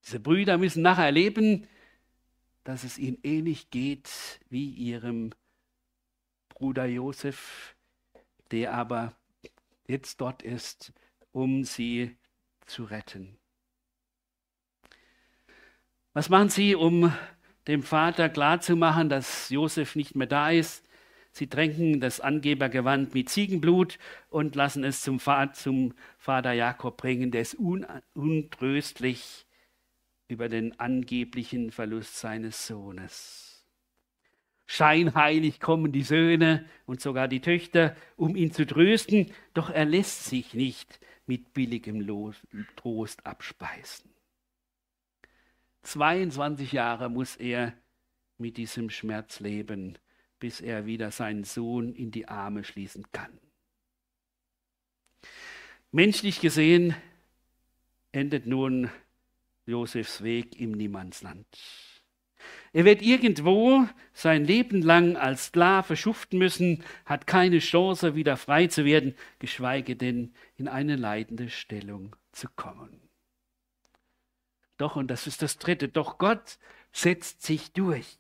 Diese 0.05 0.21
Brüder 0.21 0.59
müssen 0.59 0.83
nachher 0.83 1.07
erleben, 1.07 1.67
dass 2.65 2.85
es 2.85 2.99
ihnen 2.99 3.19
ähnlich 3.23 3.71
geht 3.71 4.41
wie 4.51 4.71
ihrem 4.71 5.31
Bruder 6.49 6.85
Josef, 6.87 7.75
der 8.51 8.75
aber 8.75 9.15
jetzt 9.87 10.21
dort 10.21 10.43
ist, 10.43 10.93
um 11.33 11.65
sie 11.65 12.17
zu 12.67 12.85
retten. 12.85 13.39
Was 16.13 16.29
machen 16.29 16.49
sie, 16.49 16.75
um 16.75 17.13
dem 17.67 17.83
Vater 17.83 18.29
klarzumachen, 18.29 19.09
dass 19.09 19.49
Josef 19.49 19.97
nicht 19.97 20.15
mehr 20.15 20.27
da 20.27 20.51
ist? 20.51 20.87
Sie 21.33 21.49
tränken 21.49 22.01
das 22.01 22.21
Angebergewand 22.21 23.15
mit 23.15 23.29
Ziegenblut 23.29 23.99
und 24.29 24.55
lassen 24.55 24.85
es 24.85 25.03
zum, 25.03 25.19
Vater 25.19 26.53
Jakob 26.53 26.97
bringen. 26.97 27.33
Der 27.33 27.41
ist 27.41 27.57
untröstlich 28.15 29.44
über 30.29 30.49
den 30.49 30.79
angeblichen 30.79 31.71
Verlust 31.71 32.19
seines 32.19 32.67
Sohnes. 32.67 33.67
Scheinheilig 34.67 35.61
kommen 35.61 35.93
die 35.93 36.03
Söhne 36.03 36.65
und 36.87 37.01
sogar 37.01 37.29
die 37.29 37.41
Töchter, 37.41 37.95
um 38.17 38.35
ihn 38.35 38.51
zu 38.51 38.67
trösten, 38.67 39.31
doch 39.53 39.71
er 39.71 39.85
lässt 39.85 40.25
sich 40.25 40.55
nicht 40.55 41.01
mit 41.27 41.53
billigem 41.53 42.07
Trost 42.77 43.27
abspeisen. 43.27 44.11
22 45.83 46.73
Jahre 46.73 47.11
muss 47.11 47.37
er 47.37 47.75
mit 48.39 48.57
diesem 48.57 48.89
Schmerz 48.89 49.41
leben, 49.41 49.99
bis 50.39 50.61
er 50.61 50.87
wieder 50.87 51.11
seinen 51.11 51.45
Sohn 51.45 51.95
in 51.95 52.11
die 52.11 52.27
Arme 52.27 52.65
schließen 52.65 53.05
kann. 53.13 53.39
Menschlich 55.93 56.41
gesehen 56.41 56.95
endet 58.13 58.47
nun 58.47 58.91
Josefs 59.67 60.23
Weg 60.23 60.61
im 60.61 60.73
Niemandsland. 60.73 61.47
Er 62.73 62.85
wird 62.85 63.03
irgendwo 63.03 63.89
sein 64.13 64.45
Leben 64.45 64.83
lang 64.83 65.17
als 65.17 65.47
Sklave 65.47 65.97
schuften 65.97 66.39
müssen, 66.39 66.85
hat 67.07 67.27
keine 67.27 67.61
Chance, 67.61 68.15
wieder 68.15 68.37
frei 68.37 68.67
zu 68.67 68.85
werden, 68.85 69.15
geschweige 69.39 69.97
denn 69.97 70.35
in 70.57 70.69
eine 70.69 70.97
leidende 70.97 71.49
Stellung 71.49 72.17
zu 72.33 72.49
kommen. 72.57 73.01
Doch, 74.77 74.97
und 74.97 75.09
das 75.09 75.27
ist 75.27 75.41
das 75.41 75.59
Dritte, 75.59 75.89
doch 75.89 76.19
Gott 76.19 76.59
setzt 76.93 77.43
sich 77.43 77.73
durch. 77.73 78.19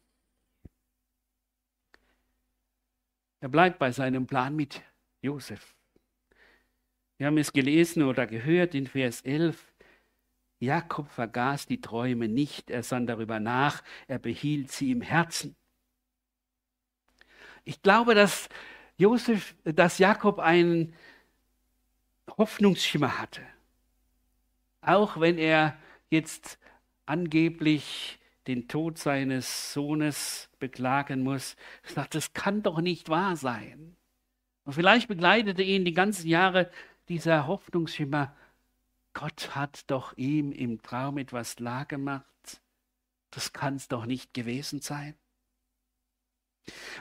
Er 3.41 3.49
bleibt 3.49 3.79
bei 3.79 3.93
seinem 3.93 4.27
Plan 4.27 4.57
mit 4.57 4.83
Josef. 5.21 5.75
Wir 7.19 7.27
haben 7.27 7.39
es 7.39 7.53
gelesen 7.53 8.03
oder 8.03 8.27
gehört 8.27 8.75
in 8.75 8.87
Vers 8.87 9.21
11. 9.21 9.74
Jakob 10.64 11.11
vergaß 11.11 11.66
die 11.66 11.80
Träume 11.80 12.28
nicht, 12.28 12.71
er 12.71 12.83
sann 12.83 13.06
darüber 13.06 13.40
nach, 13.40 13.83
er 14.09 14.18
behielt 14.18 14.73
sie 14.73 14.90
im 14.90 15.00
Herzen. 15.00 15.56
Ich 17.64 17.83
glaube, 17.83 18.14
dass 18.14 18.49
Josef, 18.97 19.54
dass 19.64 19.99
Jakob 19.99 20.38
einen 20.38 20.94
Hoffnungsschimmer 22.37 23.18
hatte. 23.18 23.42
Auch 24.80 25.18
wenn 25.21 25.38
er 25.38 25.76
jetzt 26.11 26.59
angeblich 27.06 28.18
den 28.47 28.68
Tod 28.68 28.99
seines 28.99 29.73
Sohnes 29.73 30.50
beklagen 30.59 31.23
muss, 31.23 31.56
sagt, 31.83 32.14
das 32.14 32.35
kann 32.35 32.62
doch 32.62 32.80
nicht 32.80 33.09
wahr 33.09 33.37
sein. 33.37 33.97
Und 34.64 34.75
vielleicht 34.75 35.09
begleitete 35.09 35.62
ihn 35.62 35.85
die 35.85 35.94
ganzen 35.94 36.28
Jahre 36.28 36.71
dieser 37.09 37.47
Hoffnungsschimmer, 37.47 38.35
Gott 39.14 39.54
hat 39.54 39.85
doch 39.90 40.16
ihm 40.16 40.52
im 40.52 40.83
Traum 40.83 41.18
etwas 41.18 41.56
klargemacht. 41.56 42.26
Das 43.30 43.52
kann 43.52 43.76
es 43.76 43.88
doch 43.88 44.06
nicht 44.06 44.35
gewesen 44.35 44.80
sein. 44.80 45.14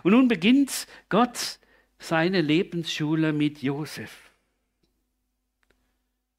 Und 0.04 0.12
nun 0.12 0.28
beginnt 0.28 0.88
Gott 1.10 1.60
seine 2.00 2.42
Lebensschule 2.42 3.34
mit 3.34 3.62
Josef. 3.62 4.32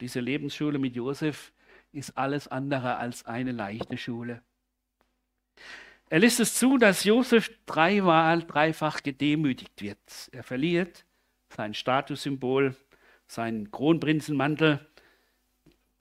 Diese 0.01 0.21
Lebensschule 0.21 0.79
mit 0.79 0.97
Josef 0.97 1.53
ist 1.93 2.17
alles 2.17 2.49
andere 2.49 2.97
als 2.97 3.25
eine 3.25 3.53
leichte 3.53 3.97
Schule. 3.97 4.43
Er 6.11 6.19
lässt 6.19 6.41
es 6.41 6.55
zu, 6.55 6.77
dass 6.77 7.05
Josef 7.05 7.51
dreimal, 7.67 8.43
dreifach 8.43 9.03
gedemütigt 9.03 9.81
wird. 9.81 9.99
Er 10.33 10.43
verliert 10.43 11.05
sein 11.49 11.73
Statussymbol, 11.73 12.77
seinen 13.27 13.71
Kronprinzenmantel, 13.71 14.87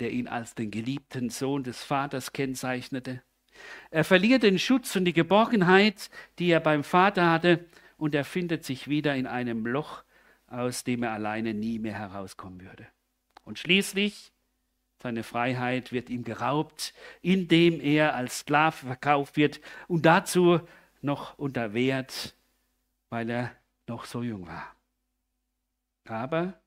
der 0.04 0.12
ihn 0.12 0.28
als 0.28 0.54
den 0.54 0.70
geliebten 0.70 1.30
Sohn 1.30 1.64
des 1.64 1.82
Vaters 1.82 2.34
kennzeichnete. 2.34 3.24
Er 3.90 4.04
verliert 4.04 4.44
den 4.44 4.60
Schutz 4.60 4.94
und 4.98 5.06
die 5.06 5.14
Geborgenheit, 5.14 6.10
die 6.40 6.50
er 6.50 6.60
beim 6.60 6.84
Vater 6.84 7.32
hatte, 7.32 7.66
und 7.96 8.14
er 8.14 8.26
findet 8.26 8.66
sich 8.66 8.90
wieder 8.90 9.16
in 9.16 9.28
einem 9.28 9.66
Loch, 9.66 10.04
aus 10.48 10.84
dem 10.84 11.04
er 11.04 11.14
alleine 11.14 11.54
nie 11.54 11.80
mehr 11.80 11.94
herauskommen 11.94 12.60
würde. 12.60 12.86
Und 13.46 13.60
schließlich, 13.60 14.34
seine 15.02 15.24
Freiheit 15.24 15.94
wird 15.94 16.10
ihm 16.10 16.26
geraubt, 16.26 16.94
indem 17.22 17.80
er 17.80 18.14
als 18.14 18.40
Sklave 18.40 18.76
verkauft 18.76 19.38
wird 19.38 19.62
und 19.88 20.06
dazu 20.06 20.60
noch 21.02 21.40
unter 21.40 21.74
Wert, 21.74 22.36
weil 23.10 23.30
er 23.30 23.56
noch 23.88 24.04
so 24.04 24.22
jung 24.22 24.48
war. 24.48 24.76
Aber 26.06 26.60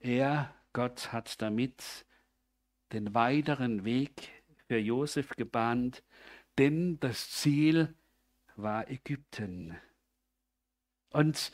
er, 0.00 0.52
Gott, 0.72 1.12
hat 1.12 1.40
damit 1.42 2.06
den 2.92 3.14
weiteren 3.14 3.84
Weg 3.84 4.30
für 4.66 4.78
Josef 4.78 5.30
gebahnt, 5.36 6.02
denn 6.58 6.98
das 7.00 7.30
Ziel 7.30 7.94
war 8.56 8.88
Ägypten. 8.90 9.76
Und 11.10 11.52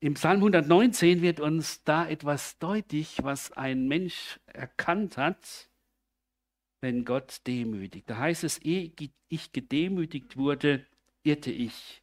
im 0.00 0.14
Psalm 0.14 0.38
119 0.38 1.20
wird 1.20 1.40
uns 1.40 1.84
da 1.84 2.08
etwas 2.08 2.58
deutlich, 2.58 3.22
was 3.22 3.52
ein 3.52 3.86
Mensch 3.86 4.40
erkannt 4.46 5.16
hat, 5.16 5.68
wenn 6.80 7.04
Gott 7.04 7.46
demütigt. 7.46 8.08
Da 8.08 8.16
heißt 8.16 8.44
es, 8.44 8.58
ehe 8.58 8.92
ich 9.28 9.52
gedemütigt 9.52 10.36
wurde, 10.36 10.86
irrte 11.22 11.50
ich. 11.50 12.02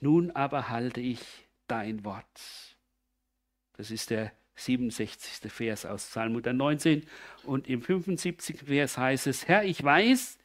Nun 0.00 0.32
aber 0.32 0.68
halte 0.68 1.00
ich 1.00 1.20
dein 1.68 2.04
Wort. 2.04 2.71
Das 3.76 3.90
ist 3.90 4.10
der 4.10 4.32
67. 4.56 5.50
Vers 5.50 5.86
aus 5.86 6.06
Psalm 6.06 6.32
119. 6.32 7.06
Und 7.44 7.68
im 7.68 7.82
75. 7.82 8.60
Vers 8.66 8.98
heißt 8.98 9.26
es, 9.26 9.48
Herr, 9.48 9.64
ich 9.64 9.82
weiß, 9.82 10.38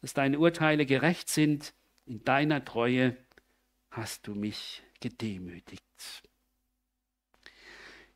dass 0.00 0.14
deine 0.14 0.38
Urteile 0.38 0.86
gerecht 0.86 1.28
sind. 1.28 1.74
In 2.06 2.24
deiner 2.24 2.64
Treue 2.64 3.16
hast 3.90 4.26
du 4.26 4.34
mich 4.34 4.82
gedemütigt. 5.00 5.82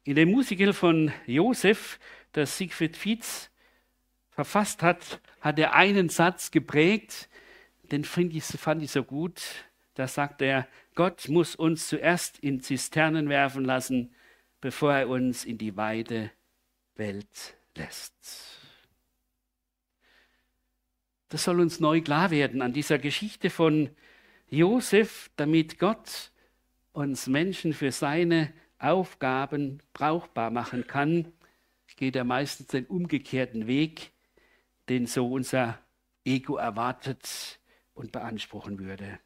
In 0.04 0.16
dem 0.16 0.30
Musical 0.30 0.72
von 0.72 1.12
Josef, 1.26 1.98
das 2.32 2.58
Siegfried 2.58 2.96
Fietz 2.96 3.50
verfasst 4.30 4.82
hat, 4.82 5.20
hat 5.40 5.58
er 5.58 5.74
einen 5.74 6.08
Satz 6.08 6.50
geprägt, 6.50 7.28
den 7.84 8.06
ich, 8.30 8.44
fand 8.44 8.82
ich 8.82 8.90
so 8.90 9.04
gut. 9.04 9.42
Da 9.94 10.08
sagt 10.08 10.42
er, 10.42 10.66
Gott 10.94 11.28
muss 11.28 11.54
uns 11.54 11.88
zuerst 11.88 12.38
in 12.40 12.60
Zisternen 12.60 13.28
werfen 13.28 13.64
lassen, 13.64 14.14
bevor 14.64 14.94
er 14.94 15.10
uns 15.10 15.44
in 15.44 15.58
die 15.58 15.76
weite 15.76 16.30
Welt 16.94 17.54
lässt. 17.76 18.14
Das 21.28 21.44
soll 21.44 21.60
uns 21.60 21.80
neu 21.80 22.00
klar 22.00 22.30
werden 22.30 22.62
an 22.62 22.72
dieser 22.72 22.98
Geschichte 22.98 23.50
von 23.50 23.90
Josef, 24.48 25.30
damit 25.36 25.78
Gott 25.78 26.32
uns 26.94 27.26
Menschen 27.26 27.74
für 27.74 27.92
seine 27.92 28.54
Aufgaben 28.78 29.82
brauchbar 29.92 30.50
machen 30.50 30.86
kann, 30.86 31.30
geht 31.96 32.16
er 32.16 32.24
meistens 32.24 32.68
den 32.68 32.86
umgekehrten 32.86 33.66
Weg, 33.66 34.12
den 34.88 35.06
so 35.06 35.30
unser 35.30 35.78
Ego 36.24 36.56
erwartet 36.56 37.60
und 37.92 38.12
beanspruchen 38.12 38.78
würde. 38.78 39.20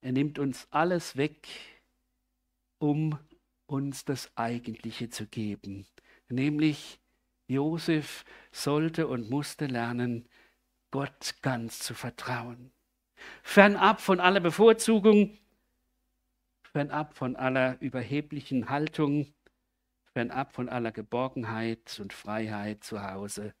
Er 0.00 0.12
nimmt 0.12 0.38
uns 0.38 0.66
alles 0.70 1.18
weg, 1.18 1.46
um 2.78 3.18
uns 3.70 4.04
das 4.04 4.36
Eigentliche 4.36 5.10
zu 5.10 5.26
geben. 5.26 5.86
Nämlich 6.28 7.00
Josef 7.46 8.24
sollte 8.50 9.06
und 9.06 9.30
musste 9.30 9.66
lernen, 9.66 10.28
Gott 10.90 11.36
ganz 11.40 11.78
zu 11.78 11.94
vertrauen. 11.94 12.72
Fernab 13.42 14.00
von 14.00 14.18
aller 14.18 14.40
Bevorzugung, 14.40 15.38
fernab 16.72 17.14
von 17.14 17.36
aller 17.36 17.80
überheblichen 17.80 18.68
Haltung, 18.68 19.32
fernab 20.14 20.52
von 20.52 20.68
aller 20.68 20.90
Geborgenheit 20.90 22.00
und 22.00 22.12
Freiheit 22.12 22.82
zu 22.82 23.02
Hause. 23.02 23.54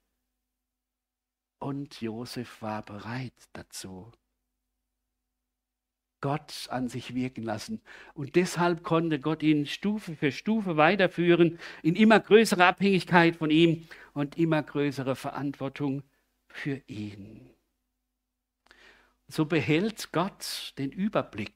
Und 1.60 2.00
Josef 2.00 2.62
war 2.62 2.82
bereit 2.82 3.48
dazu. 3.52 4.10
Gott 6.20 6.66
an 6.70 6.88
sich 6.88 7.14
wirken 7.14 7.42
lassen. 7.42 7.80
Und 8.14 8.36
deshalb 8.36 8.82
konnte 8.82 9.20
Gott 9.20 9.42
ihn 9.42 9.66
Stufe 9.66 10.14
für 10.14 10.32
Stufe 10.32 10.76
weiterführen 10.76 11.58
in 11.82 11.96
immer 11.96 12.20
größere 12.20 12.64
Abhängigkeit 12.64 13.36
von 13.36 13.50
ihm 13.50 13.88
und 14.12 14.36
immer 14.38 14.62
größere 14.62 15.16
Verantwortung 15.16 16.02
für 16.48 16.82
ihn. 16.86 17.50
So 19.28 19.44
behält 19.44 20.12
Gott 20.12 20.74
den 20.78 20.90
Überblick 20.90 21.54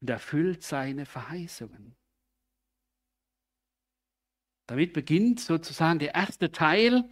und 0.00 0.10
erfüllt 0.10 0.62
seine 0.62 1.06
Verheißungen. 1.06 1.96
Damit 4.66 4.92
beginnt 4.92 5.40
sozusagen 5.40 5.98
der 5.98 6.14
erste 6.14 6.52
Teil 6.52 7.04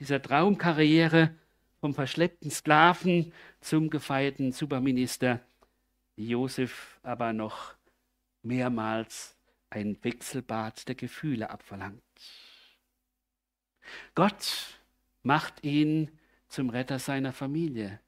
dieser 0.00 0.20
Traumkarriere 0.20 1.36
vom 1.80 1.94
verschleppten 1.94 2.50
Sklaven 2.50 3.32
zum 3.60 3.90
gefeierten 3.90 4.50
Superminister 4.50 5.40
Josef 6.28 6.98
aber 7.02 7.32
noch 7.32 7.74
mehrmals 8.42 9.36
ein 9.70 9.96
Wechselbad 10.02 10.88
der 10.88 10.94
Gefühle 10.94 11.50
abverlangt. 11.50 12.02
Gott 14.14 14.78
macht 15.22 15.64
ihn 15.64 16.10
zum 16.48 16.70
Retter 16.70 16.98
seiner 16.98 17.32
Familie, 17.32 18.00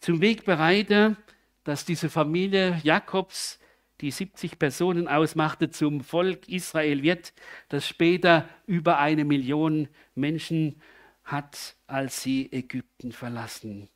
zum 0.00 0.20
Wegbereiter, 0.20 1.16
dass 1.64 1.84
diese 1.84 2.10
Familie 2.10 2.80
Jakobs, 2.82 3.60
die 4.00 4.10
70 4.10 4.58
Personen 4.58 5.06
ausmachte, 5.06 5.70
zum 5.70 6.00
Volk 6.00 6.48
Israel 6.48 7.02
wird, 7.02 7.32
das 7.68 7.86
später 7.86 8.48
über 8.66 8.98
eine 8.98 9.24
Million 9.24 9.88
Menschen 10.14 10.80
hat, 11.22 11.76
als 11.86 12.22
sie 12.22 12.50
Ägypten 12.50 13.12
verlassen, 13.12 13.88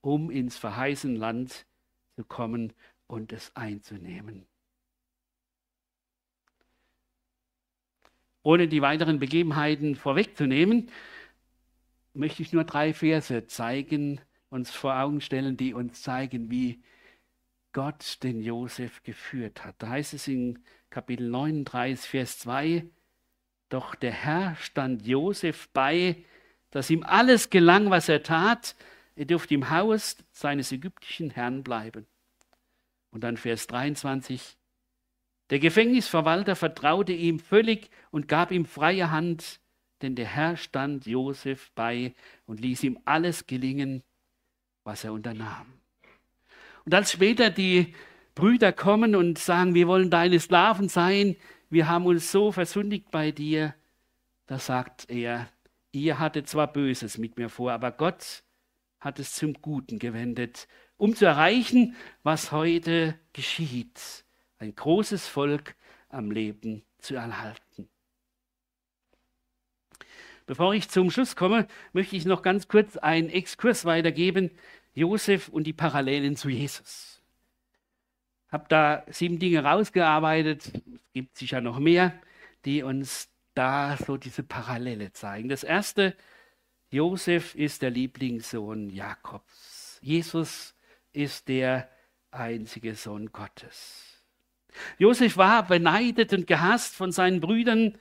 um 0.00 0.30
ins 0.30 0.56
verheißene 0.56 1.16
Land 1.16 1.66
zu 2.18 2.24
kommen 2.24 2.72
und 3.06 3.32
es 3.32 3.54
einzunehmen. 3.54 4.44
Ohne 8.42 8.66
die 8.66 8.82
weiteren 8.82 9.20
Begebenheiten 9.20 9.94
vorwegzunehmen, 9.94 10.90
möchte 12.14 12.42
ich 12.42 12.52
nur 12.52 12.64
drei 12.64 12.92
Verse 12.92 13.46
zeigen, 13.46 14.20
uns 14.50 14.72
vor 14.72 14.98
Augen 14.98 15.20
stellen, 15.20 15.56
die 15.56 15.74
uns 15.74 16.02
zeigen, 16.02 16.50
wie 16.50 16.82
Gott 17.72 18.18
den 18.24 18.42
Josef 18.42 19.04
geführt 19.04 19.64
hat. 19.64 19.76
Da 19.78 19.90
heißt 19.90 20.14
es 20.14 20.26
in 20.26 20.58
Kapitel 20.90 21.28
39, 21.28 22.10
Vers 22.10 22.40
2, 22.40 22.84
Doch 23.68 23.94
der 23.94 24.10
Herr 24.10 24.56
stand 24.56 25.06
Josef 25.06 25.68
bei, 25.68 26.24
dass 26.70 26.90
ihm 26.90 27.04
alles 27.04 27.48
gelang, 27.48 27.90
was 27.90 28.08
er 28.08 28.24
tat. 28.24 28.74
Er 29.18 29.24
durfte 29.24 29.52
im 29.54 29.68
Haus 29.68 30.16
seines 30.30 30.70
ägyptischen 30.70 31.30
Herrn 31.30 31.64
bleiben. 31.64 32.06
Und 33.10 33.24
dann 33.24 33.36
Vers 33.36 33.66
23. 33.66 34.56
Der 35.50 35.58
Gefängnisverwalter 35.58 36.54
vertraute 36.54 37.12
ihm 37.12 37.40
völlig 37.40 37.90
und 38.12 38.28
gab 38.28 38.52
ihm 38.52 38.64
freie 38.64 39.10
Hand, 39.10 39.58
denn 40.02 40.14
der 40.14 40.26
Herr 40.26 40.56
stand 40.56 41.06
Josef 41.06 41.72
bei 41.74 42.14
und 42.46 42.60
ließ 42.60 42.84
ihm 42.84 43.00
alles 43.06 43.48
gelingen, 43.48 44.04
was 44.84 45.02
er 45.02 45.12
unternahm. 45.12 45.66
Und 46.84 46.94
als 46.94 47.10
später 47.10 47.50
die 47.50 47.96
Brüder 48.36 48.72
kommen 48.72 49.16
und 49.16 49.36
sagen, 49.40 49.74
wir 49.74 49.88
wollen 49.88 50.10
deine 50.10 50.38
Sklaven 50.38 50.88
sein, 50.88 51.34
wir 51.70 51.88
haben 51.88 52.06
uns 52.06 52.30
so 52.30 52.52
versündigt 52.52 53.10
bei 53.10 53.32
dir, 53.32 53.74
da 54.46 54.60
sagt 54.60 55.10
er, 55.10 55.48
ihr 55.90 56.20
hattet 56.20 56.46
zwar 56.48 56.72
Böses 56.72 57.18
mit 57.18 57.36
mir 57.36 57.48
vor, 57.48 57.72
aber 57.72 57.90
Gott 57.90 58.44
hat 59.00 59.18
es 59.18 59.34
zum 59.34 59.54
Guten 59.54 59.98
gewendet, 59.98 60.68
um 60.96 61.14
zu 61.14 61.24
erreichen, 61.24 61.94
was 62.22 62.52
heute 62.52 63.18
geschieht, 63.32 64.24
ein 64.58 64.74
großes 64.74 65.28
Volk 65.28 65.76
am 66.08 66.30
Leben 66.30 66.84
zu 66.98 67.14
erhalten. 67.14 67.88
Bevor 70.46 70.74
ich 70.74 70.88
zum 70.88 71.10
Schluss 71.10 71.36
komme, 71.36 71.68
möchte 71.92 72.16
ich 72.16 72.24
noch 72.24 72.42
ganz 72.42 72.68
kurz 72.68 72.96
einen 72.96 73.28
Exkurs 73.28 73.84
weitergeben, 73.84 74.50
Josef 74.94 75.48
und 75.48 75.64
die 75.64 75.74
Parallelen 75.74 76.36
zu 76.36 76.48
Jesus. 76.48 77.22
Ich 78.46 78.52
habe 78.52 78.64
da 78.68 79.04
sieben 79.10 79.38
Dinge 79.38 79.62
rausgearbeitet, 79.62 80.72
es 80.74 81.12
gibt 81.12 81.36
sicher 81.36 81.60
noch 81.60 81.78
mehr, 81.78 82.14
die 82.64 82.82
uns 82.82 83.28
da 83.54 83.96
so 83.98 84.16
diese 84.16 84.42
Parallele 84.42 85.12
zeigen. 85.12 85.50
Das 85.50 85.64
erste, 85.64 86.16
Josef 86.90 87.54
ist 87.54 87.82
der 87.82 87.90
Lieblingssohn 87.90 88.90
Jakobs. 88.90 89.98
Jesus 90.00 90.74
ist 91.12 91.48
der 91.48 91.88
einzige 92.30 92.94
Sohn 92.94 93.30
Gottes. 93.32 94.22
Josef 94.98 95.36
war 95.36 95.66
beneidet 95.66 96.32
und 96.32 96.46
gehasst 96.46 96.94
von 96.94 97.12
seinen 97.12 97.40
Brüdern 97.40 97.98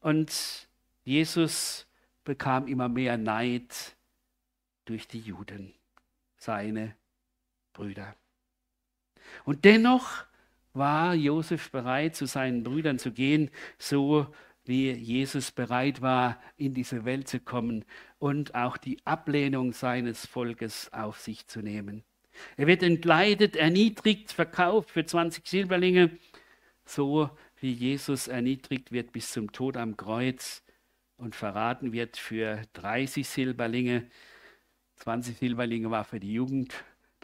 und 0.00 0.68
Jesus 1.04 1.86
bekam 2.24 2.66
immer 2.66 2.88
mehr 2.88 3.16
Neid 3.16 3.96
durch 4.84 5.08
die 5.08 5.20
Juden, 5.20 5.74
seine 6.36 6.94
Brüder. 7.72 8.14
Und 9.44 9.64
dennoch 9.64 10.24
war 10.74 11.14
Josef 11.14 11.70
bereit, 11.70 12.16
zu 12.16 12.26
seinen 12.26 12.62
Brüdern 12.62 12.98
zu 12.98 13.12
gehen, 13.12 13.50
so 13.78 14.32
wie 14.68 14.92
Jesus 14.92 15.50
bereit 15.50 16.02
war, 16.02 16.38
in 16.58 16.74
diese 16.74 17.06
Welt 17.06 17.26
zu 17.26 17.40
kommen 17.40 17.86
und 18.18 18.54
auch 18.54 18.76
die 18.76 18.98
Ablehnung 19.06 19.72
seines 19.72 20.26
Volkes 20.26 20.92
auf 20.92 21.18
sich 21.18 21.46
zu 21.46 21.62
nehmen. 21.62 22.04
Er 22.58 22.66
wird 22.66 22.82
entleidet, 22.82 23.56
erniedrigt, 23.56 24.30
verkauft 24.30 24.90
für 24.90 25.06
20 25.06 25.46
Silberlinge, 25.46 26.18
so 26.84 27.30
wie 27.60 27.72
Jesus 27.72 28.28
erniedrigt 28.28 28.92
wird 28.92 29.12
bis 29.12 29.32
zum 29.32 29.52
Tod 29.52 29.78
am 29.78 29.96
Kreuz 29.96 30.62
und 31.16 31.34
verraten 31.34 31.92
wird 31.92 32.18
für 32.18 32.60
30 32.74 33.26
Silberlinge. 33.26 34.06
20 34.96 35.38
Silberlinge 35.38 35.90
war 35.90 36.04
für 36.04 36.20
die 36.20 36.34
Jugend, 36.34 36.74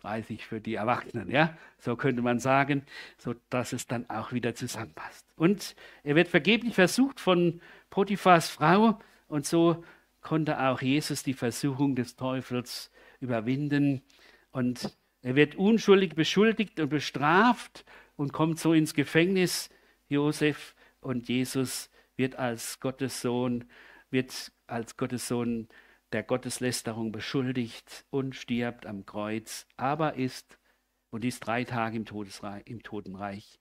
30 0.05 0.47
für 0.47 0.61
die 0.61 0.75
Erwachsenen, 0.75 1.31
ja, 1.31 1.57
so 1.79 1.97
könnte 1.97 2.23
man 2.23 2.38
sagen, 2.38 2.85
so 3.19 3.35
dass 3.49 3.73
es 3.73 3.87
dann 3.87 4.09
auch 4.11 4.33
wieder 4.33 4.55
zusammenpasst. 4.55 5.27
Und 5.37 5.75
er 6.03 6.14
wird 6.14 6.29
vergeblich 6.29 6.75
versucht 6.75 7.21
von 7.21 7.61
Potiphas 7.90 8.51
Frau 8.51 8.99
und 9.29 9.47
so 9.47 9.83
konnte 10.21 10.61
auch 10.61 10.83
Jesus 10.83 11.23
die 11.23 11.35
Versuchung 11.35 11.97
des 11.97 12.17
Teufels 12.17 12.90
überwinden 13.21 14.03
und 14.51 14.95
er 15.23 15.37
wird 15.37 15.55
unschuldig 15.55 16.14
beschuldigt 16.14 16.79
und 16.81 16.90
bestraft 16.90 17.87
und 18.17 18.33
kommt 18.33 18.59
so 18.59 18.75
ins 18.75 18.93
Gefängnis. 18.93 19.71
Josef 20.09 20.75
und 21.01 21.29
Jesus 21.29 21.90
wird 22.17 22.37
als 22.37 22.79
Gottes 22.79 23.23
Sohn, 23.23 23.64
wird 24.11 24.53
als 24.67 24.99
Gottes 24.99 25.27
Sohn 25.27 25.69
der 26.14 26.22
Gotteslästerung 26.22 27.11
beschuldigt 27.11 28.07
und 28.11 28.37
stirbt 28.37 28.87
am 28.87 29.05
Kreuz, 29.05 29.66
aber 29.77 30.14
ist 30.14 30.61
und 31.11 31.24
ist 31.24 31.40
drei 31.40 31.64
Tage 31.64 31.96
im, 31.96 32.05
Todesreich, 32.05 32.62
im 32.66 32.85
Totenreich. 32.85 33.59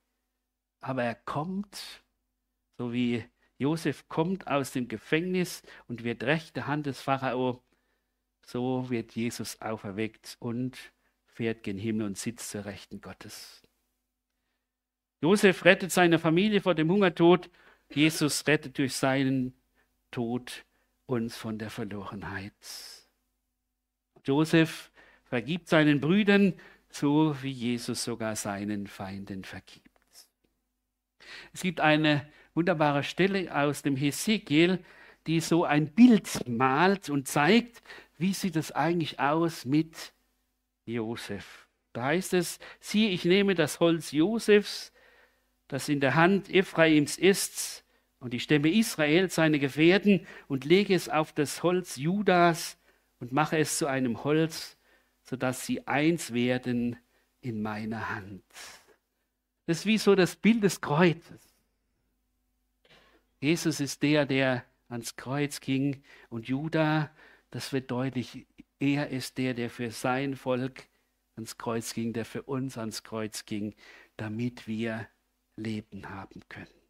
Aber 0.80 1.02
er 1.02 1.16
kommt, 1.16 2.04
so 2.78 2.92
wie 2.92 3.24
Josef 3.58 4.08
kommt 4.08 4.46
aus 4.46 4.70
dem 4.70 4.86
Gefängnis 4.86 5.62
und 5.88 6.04
wird 6.04 6.22
rechte 6.22 6.68
Hand 6.68 6.86
des 6.86 7.00
Pharao, 7.00 7.60
so 8.46 8.88
wird 8.88 9.16
Jesus 9.16 9.60
auferweckt 9.60 10.36
und 10.38 10.78
fährt 11.26 11.64
gen 11.64 11.76
Himmel 11.76 12.06
und 12.06 12.18
sitzt 12.18 12.50
zur 12.50 12.66
Rechten 12.66 13.00
Gottes. 13.00 13.62
Josef 15.20 15.64
rettet 15.64 15.90
seine 15.90 16.20
Familie 16.20 16.60
vor 16.60 16.76
dem 16.76 16.88
Hungertod. 16.88 17.50
Jesus 17.90 18.46
rettet 18.46 18.78
durch 18.78 18.94
seinen 18.94 19.54
Tod 20.12 20.64
uns 21.06 21.36
von 21.36 21.58
der 21.58 21.70
Verlorenheit. 21.70 22.52
Josef 24.24 24.90
vergibt 25.24 25.68
seinen 25.68 26.00
Brüdern, 26.00 26.54
so 26.90 27.36
wie 27.42 27.50
Jesus 27.50 28.04
sogar 28.04 28.36
seinen 28.36 28.86
Feinden 28.86 29.44
vergibt. 29.44 29.90
Es 31.52 31.62
gibt 31.62 31.80
eine 31.80 32.30
wunderbare 32.54 33.02
Stelle 33.02 33.54
aus 33.54 33.82
dem 33.82 33.96
Hesekiel, 33.96 34.82
die 35.26 35.40
so 35.40 35.64
ein 35.64 35.92
Bild 35.92 36.46
malt 36.46 37.10
und 37.10 37.26
zeigt, 37.26 37.82
wie 38.18 38.32
sieht 38.32 38.56
es 38.56 38.72
eigentlich 38.72 39.18
aus 39.18 39.64
mit 39.64 40.12
Josef. 40.86 41.68
Da 41.92 42.04
heißt 42.04 42.34
es, 42.34 42.58
siehe, 42.80 43.10
ich 43.10 43.24
nehme 43.24 43.54
das 43.54 43.80
Holz 43.80 44.12
Josefs, 44.12 44.92
das 45.68 45.88
in 45.88 46.00
der 46.00 46.14
Hand 46.14 46.50
Ephraims 46.50 47.16
ist, 47.16 47.83
und 48.24 48.32
die 48.32 48.40
Stämme 48.40 48.72
Israel, 48.72 49.28
seine 49.28 49.58
Gefährten, 49.58 50.26
und 50.48 50.64
lege 50.64 50.94
es 50.94 51.10
auf 51.10 51.34
das 51.34 51.62
Holz 51.62 51.96
Judas 51.96 52.78
und 53.20 53.32
mache 53.32 53.58
es 53.58 53.76
zu 53.76 53.86
einem 53.86 54.24
Holz, 54.24 54.78
sodass 55.24 55.66
sie 55.66 55.86
eins 55.86 56.32
werden 56.32 56.96
in 57.42 57.60
meiner 57.60 58.08
Hand. 58.08 58.42
Das 59.66 59.80
ist 59.80 59.86
wie 59.86 59.98
so 59.98 60.14
das 60.14 60.36
Bild 60.36 60.64
des 60.64 60.80
Kreuzes. 60.80 61.54
Jesus 63.40 63.78
ist 63.78 64.02
der, 64.02 64.24
der 64.24 64.64
ans 64.88 65.16
Kreuz 65.16 65.60
ging 65.60 66.02
und 66.30 66.48
Judah, 66.48 67.10
das 67.50 67.74
wird 67.74 67.90
deutlich, 67.90 68.46
er 68.78 69.10
ist 69.10 69.36
der, 69.36 69.52
der 69.52 69.68
für 69.68 69.90
sein 69.90 70.34
Volk 70.34 70.88
ans 71.36 71.58
Kreuz 71.58 71.92
ging, 71.92 72.14
der 72.14 72.24
für 72.24 72.44
uns 72.44 72.78
ans 72.78 73.02
Kreuz 73.02 73.44
ging, 73.44 73.74
damit 74.16 74.66
wir 74.66 75.08
Leben 75.56 76.08
haben 76.08 76.40
können. 76.48 76.83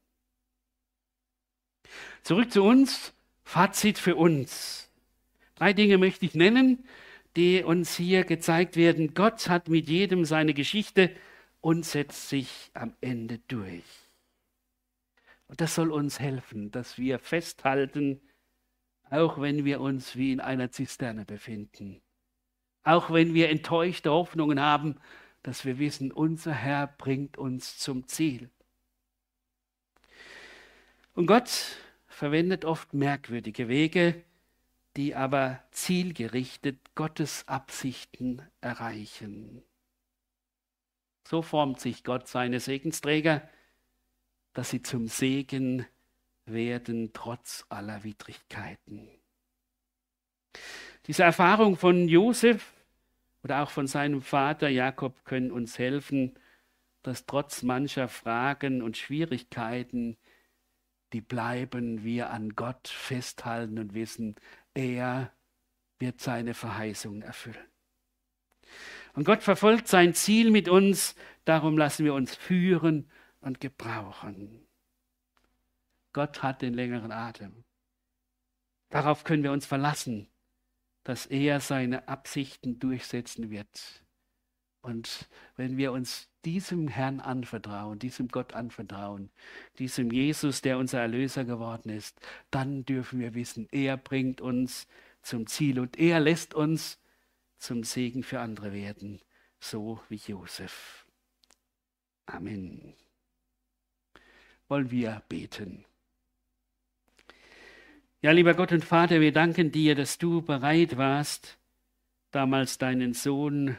Zurück 2.23 2.53
zu 2.53 2.63
uns. 2.63 3.13
Fazit 3.45 3.99
für 3.99 4.17
uns. 4.17 4.91
Drei 5.55 5.73
Dinge 5.73 5.99
möchte 5.99 6.25
ich 6.25 6.35
nennen, 6.35 6.85
die 7.37 7.63
uns 7.63 7.97
hier 7.97 8.25
gezeigt 8.25 8.77
werden. 8.77 9.15
Gott 9.15 9.49
hat 9.49 9.69
mit 9.69 9.89
jedem 9.89 10.25
seine 10.25 10.55
Geschichte 10.55 11.15
und 11.61 11.85
setzt 11.85 12.29
sich 12.29 12.71
am 12.75 12.95
Ende 13.01 13.39
durch. 13.49 13.85
Und 15.47 15.61
das 15.61 15.75
soll 15.75 15.93
uns 15.93 16.19
helfen, 16.21 16.71
dass 16.71 16.99
wir 16.99 17.19
festhalten, 17.19 18.21
auch 19.11 19.41
wenn 19.41 19.65
wir 19.65 19.81
uns 19.81 20.17
wie 20.17 20.33
in 20.33 20.41
einer 20.41 20.71
Zisterne 20.71 21.25
befinden. 21.25 22.01
Auch 22.83 23.11
wenn 23.11 23.35
wir 23.35 23.51
enttäuschte 23.51 24.11
Hoffnungen 24.11 24.61
haben, 24.61 24.97
dass 25.43 25.65
wir 25.65 25.79
wissen, 25.79 26.13
unser 26.13 26.53
Herr 26.53 26.87
bringt 26.87 27.37
uns 27.37 27.79
zum 27.79 28.07
Ziel. 28.09 28.51
Und 31.15 31.27
Gott 31.27 31.77
verwendet 32.09 32.65
oft 32.65 32.93
merkwürdige 32.93 33.69
Wege, 33.69 34.23
die 34.97 35.15
aber 35.15 35.63
zielgerichtet 35.71 36.79
Gottes 36.95 37.47
Absichten 37.47 38.43
erreichen. 38.61 39.63
So 41.27 41.41
formt 41.41 41.81
sich 41.81 42.05
Gott 42.05 42.29
seine 42.29 42.61
Segensträger, 42.61 43.49
dass 44.53 44.71
sie 44.71 44.83
zum 44.83 45.09
Segen 45.09 45.87
werden 46.47 47.13
trotz 47.13 47.65
aller 47.69 48.05
Widrigkeiten. 48.05 49.09
Diese 51.07 51.23
Erfahrung 51.23 51.77
von 51.77 52.09
Josef 52.09 52.73
oder 53.43 53.63
auch 53.63 53.71
von 53.71 53.87
seinem 53.87 54.21
Vater 54.21 54.69
Jakob 54.69 55.25
können 55.25 55.51
uns 55.51 55.79
helfen, 55.79 56.39
dass 57.03 57.27
trotz 57.27 57.63
mancher 57.63 58.09
Fragen 58.09 58.83
und 58.83 58.97
Schwierigkeiten 58.97 60.17
die 61.15 61.21
bleiben, 61.21 62.03
wir 62.03 62.31
an 62.31 62.57
Gott 62.57 62.89
festhalten 62.89 63.79
und 63.79 63.95
wissen, 63.95 64.35
er 64.75 65.33
wird 66.01 66.21
seine 66.21 66.55
Verheißung 66.55 67.23
erfüllen. 67.23 67.69
Und 69.15 69.25
Gott 69.25 69.45
verfolgt 69.45 69.87
sein 69.87 70.13
Ziel 70.13 70.51
mit 70.51 70.69
uns, 70.69 71.15
darum 71.45 71.79
lassen 71.79 72.05
wir 72.05 72.15
uns 72.15 72.35
führen 72.35 73.09
und 73.41 73.61
gebrauchen. 73.61 74.67
Gott 76.13 76.43
hat 76.43 76.63
den 76.63 76.75
längeren 76.75 77.13
Atem. 77.13 77.65
Darauf 78.91 79.23
können 79.23 79.45
wir 79.45 79.53
uns 79.53 79.67
verlassen, 79.67 80.29
dass 81.05 81.27
er 81.27 81.61
seine 81.61 82.09
Absichten 82.09 82.81
durchsetzen 82.81 83.51
wird. 83.51 84.05
Und 84.81 85.29
wenn 85.55 85.77
wir 85.77 85.93
uns 85.93 86.29
diesem 86.45 86.89
Herrn 86.89 87.21
anvertrauen, 87.21 87.99
diesem 87.99 88.29
Gott 88.29 88.55
anvertrauen, 88.55 89.31
diesem 89.79 90.11
Jesus, 90.11 90.63
der 90.63 90.79
unser 90.79 91.01
Erlöser 91.01 91.45
geworden 91.45 91.91
ist, 91.91 92.21
dann 92.51 92.85
dürfen 92.85 93.21
wir 93.21 93.35
wissen, 93.35 93.69
er 93.73 93.97
bringt 93.97 94.41
uns 94.41 94.87
zum 95.23 95.47
Ziel 95.47 95.81
und 95.81 95.99
er 95.99 96.21
lässt 96.21 96.55
uns 96.55 96.99
zum 97.59 97.83
Segen 97.83 98.23
für 98.23 98.41
andere 98.41 98.73
werden, 98.73 99.21
so 99.59 100.01
wie 100.09 100.21
Josef. 100.27 101.07
Amen. 102.27 102.95
Wollen 104.69 104.91
wir 104.91 105.23
beten. 105.29 105.85
Ja, 108.21 108.33
lieber 108.33 108.55
Gott 108.55 108.73
und 108.73 108.85
Vater, 108.85 109.21
wir 109.21 109.33
danken 109.33 109.71
dir, 109.71 109.95
dass 109.95 110.17
du 110.17 110.41
bereit 110.41 110.97
warst, 110.97 111.59
damals 112.31 112.79
deinen 112.79 113.13
Sohn 113.13 113.77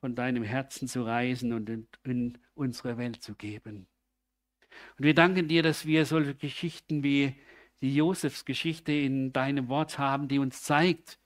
von 0.00 0.14
deinem 0.14 0.42
Herzen 0.42 0.88
zu 0.88 1.02
reisen 1.02 1.52
und 1.52 1.68
in, 1.68 1.88
in 2.04 2.38
unsere 2.54 2.96
Welt 2.98 3.22
zu 3.22 3.34
geben. 3.34 3.86
Und 4.96 5.04
wir 5.04 5.14
danken 5.14 5.48
dir, 5.48 5.62
dass 5.62 5.86
wir 5.86 6.04
solche 6.04 6.34
Geschichten 6.34 7.02
wie 7.02 7.34
die 7.80 7.94
Josefsgeschichte 7.94 8.92
in 8.92 9.32
deinem 9.32 9.68
Wort 9.68 9.98
haben, 9.98 10.28
die 10.28 10.38
uns 10.38 10.62
zeigt, 10.62 11.18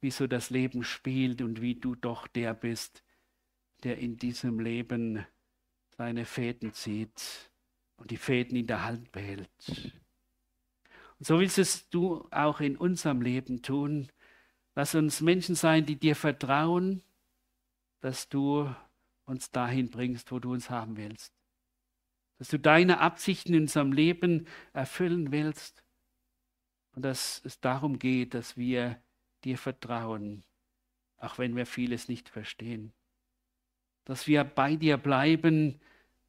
wie 0.00 0.10
so 0.10 0.26
das 0.26 0.50
Leben 0.50 0.84
spielt 0.84 1.42
und 1.42 1.60
wie 1.60 1.74
du 1.74 1.94
doch 1.94 2.26
der 2.26 2.54
bist, 2.54 3.04
der 3.84 3.98
in 3.98 4.16
diesem 4.16 4.58
Leben 4.58 5.24
seine 5.96 6.24
Fäden 6.24 6.72
zieht 6.72 7.50
und 7.96 8.10
die 8.10 8.16
Fäden 8.16 8.56
in 8.56 8.66
der 8.66 8.84
Hand 8.84 9.12
behält. 9.12 9.50
Und 11.18 11.26
so 11.26 11.38
willst 11.38 11.58
es 11.58 11.88
du 11.90 12.26
auch 12.30 12.60
in 12.60 12.76
unserem 12.76 13.22
Leben 13.22 13.62
tun. 13.62 14.10
Lass 14.74 14.94
uns 14.94 15.20
Menschen 15.20 15.54
sein, 15.54 15.86
die 15.86 15.96
dir 15.96 16.16
vertrauen, 16.16 17.02
dass 18.02 18.28
du 18.28 18.72
uns 19.24 19.50
dahin 19.50 19.90
bringst, 19.90 20.30
wo 20.32 20.38
du 20.38 20.52
uns 20.52 20.68
haben 20.68 20.96
willst. 20.96 21.32
Dass 22.38 22.48
du 22.48 22.58
deine 22.58 23.00
Absichten 23.00 23.54
in 23.54 23.62
unserem 23.62 23.92
Leben 23.92 24.46
erfüllen 24.72 25.32
willst 25.32 25.82
und 26.94 27.02
dass 27.02 27.40
es 27.44 27.60
darum 27.60 27.98
geht, 27.98 28.34
dass 28.34 28.56
wir 28.56 29.00
dir 29.44 29.56
vertrauen, 29.56 30.44
auch 31.16 31.38
wenn 31.38 31.56
wir 31.56 31.64
vieles 31.64 32.08
nicht 32.08 32.28
verstehen. 32.28 32.92
Dass 34.04 34.26
wir 34.26 34.42
bei 34.42 34.74
dir 34.74 34.96
bleiben, 34.96 35.80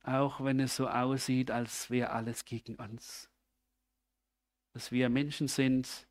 auch 0.03 0.43
wenn 0.43 0.59
es 0.59 0.75
so 0.75 0.87
aussieht, 0.87 1.49
als 1.49 1.89
wäre 1.89 2.11
alles 2.11 2.45
gegen 2.45 2.75
uns. 2.75 3.31
Dass 4.73 4.91
wir 4.91 5.09
Menschen 5.09 5.47
sind, 5.47 6.07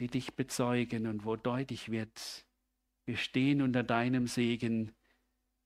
die 0.00 0.08
dich 0.08 0.34
bezeugen 0.34 1.06
und 1.06 1.24
wo 1.24 1.36
deutlich 1.36 1.90
wird, 1.90 2.47
wir 3.08 3.16
stehen 3.16 3.62
unter 3.62 3.82
deinem 3.82 4.26
Segen, 4.26 4.94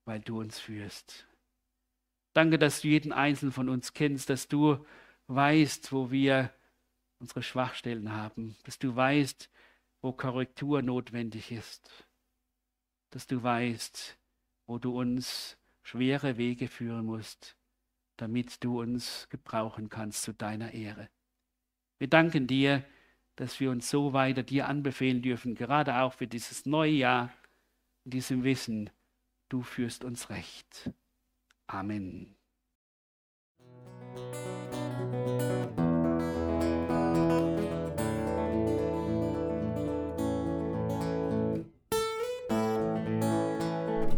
weil 0.04 0.20
du 0.20 0.38
uns 0.38 0.60
führst. 0.60 1.26
Danke, 2.34 2.56
dass 2.56 2.82
du 2.82 2.88
jeden 2.88 3.12
Einzelnen 3.12 3.50
von 3.50 3.68
uns 3.68 3.92
kennst, 3.94 4.30
dass 4.30 4.46
du 4.46 4.86
weißt, 5.26 5.92
wo 5.92 6.12
wir 6.12 6.54
unsere 7.18 7.42
Schwachstellen 7.42 8.12
haben, 8.12 8.56
dass 8.62 8.78
du 8.78 8.94
weißt, 8.94 9.50
wo 10.02 10.12
Korrektur 10.12 10.82
notwendig 10.82 11.50
ist, 11.50 12.06
dass 13.10 13.26
du 13.26 13.42
weißt, 13.42 14.16
wo 14.66 14.78
du 14.78 14.96
uns 14.96 15.58
schwere 15.82 16.36
Wege 16.36 16.68
führen 16.68 17.06
musst, 17.06 17.56
damit 18.18 18.62
du 18.62 18.80
uns 18.80 19.28
gebrauchen 19.30 19.88
kannst 19.88 20.22
zu 20.22 20.32
deiner 20.32 20.74
Ehre. 20.74 21.10
Wir 21.98 22.08
danken 22.08 22.46
dir, 22.46 22.84
dass 23.36 23.60
wir 23.60 23.70
uns 23.70 23.88
so 23.88 24.12
weiter 24.12 24.42
dir 24.42 24.68
anbefehlen 24.68 25.22
dürfen, 25.22 25.54
gerade 25.54 25.96
auch 25.96 26.14
für 26.14 26.26
dieses 26.26 26.66
neue 26.66 26.92
Jahr, 26.92 27.32
in 28.04 28.10
diesem 28.10 28.44
Wissen, 28.44 28.90
du 29.48 29.62
führst 29.62 30.04
uns 30.04 30.30
recht. 30.30 30.90
Amen. 31.66 32.34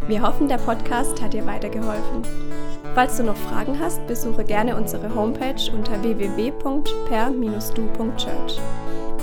Wir 0.07 0.21
hoffen, 0.21 0.49
der 0.49 0.59
Podcast 0.59 1.23
hat 1.23 1.33
dir 1.33 1.47
weitergeholfen. 1.47 2.23
Falls 2.95 3.17
du 3.17 3.23
noch 3.25 3.37
Fragen 3.37 3.81
hast, 3.81 4.07
besuche 4.07 4.45
gerne 4.45 4.77
unsere 4.77 5.15
Homepage 5.15 5.73
unter 5.73 6.03
www.per-du.church. 6.03 8.84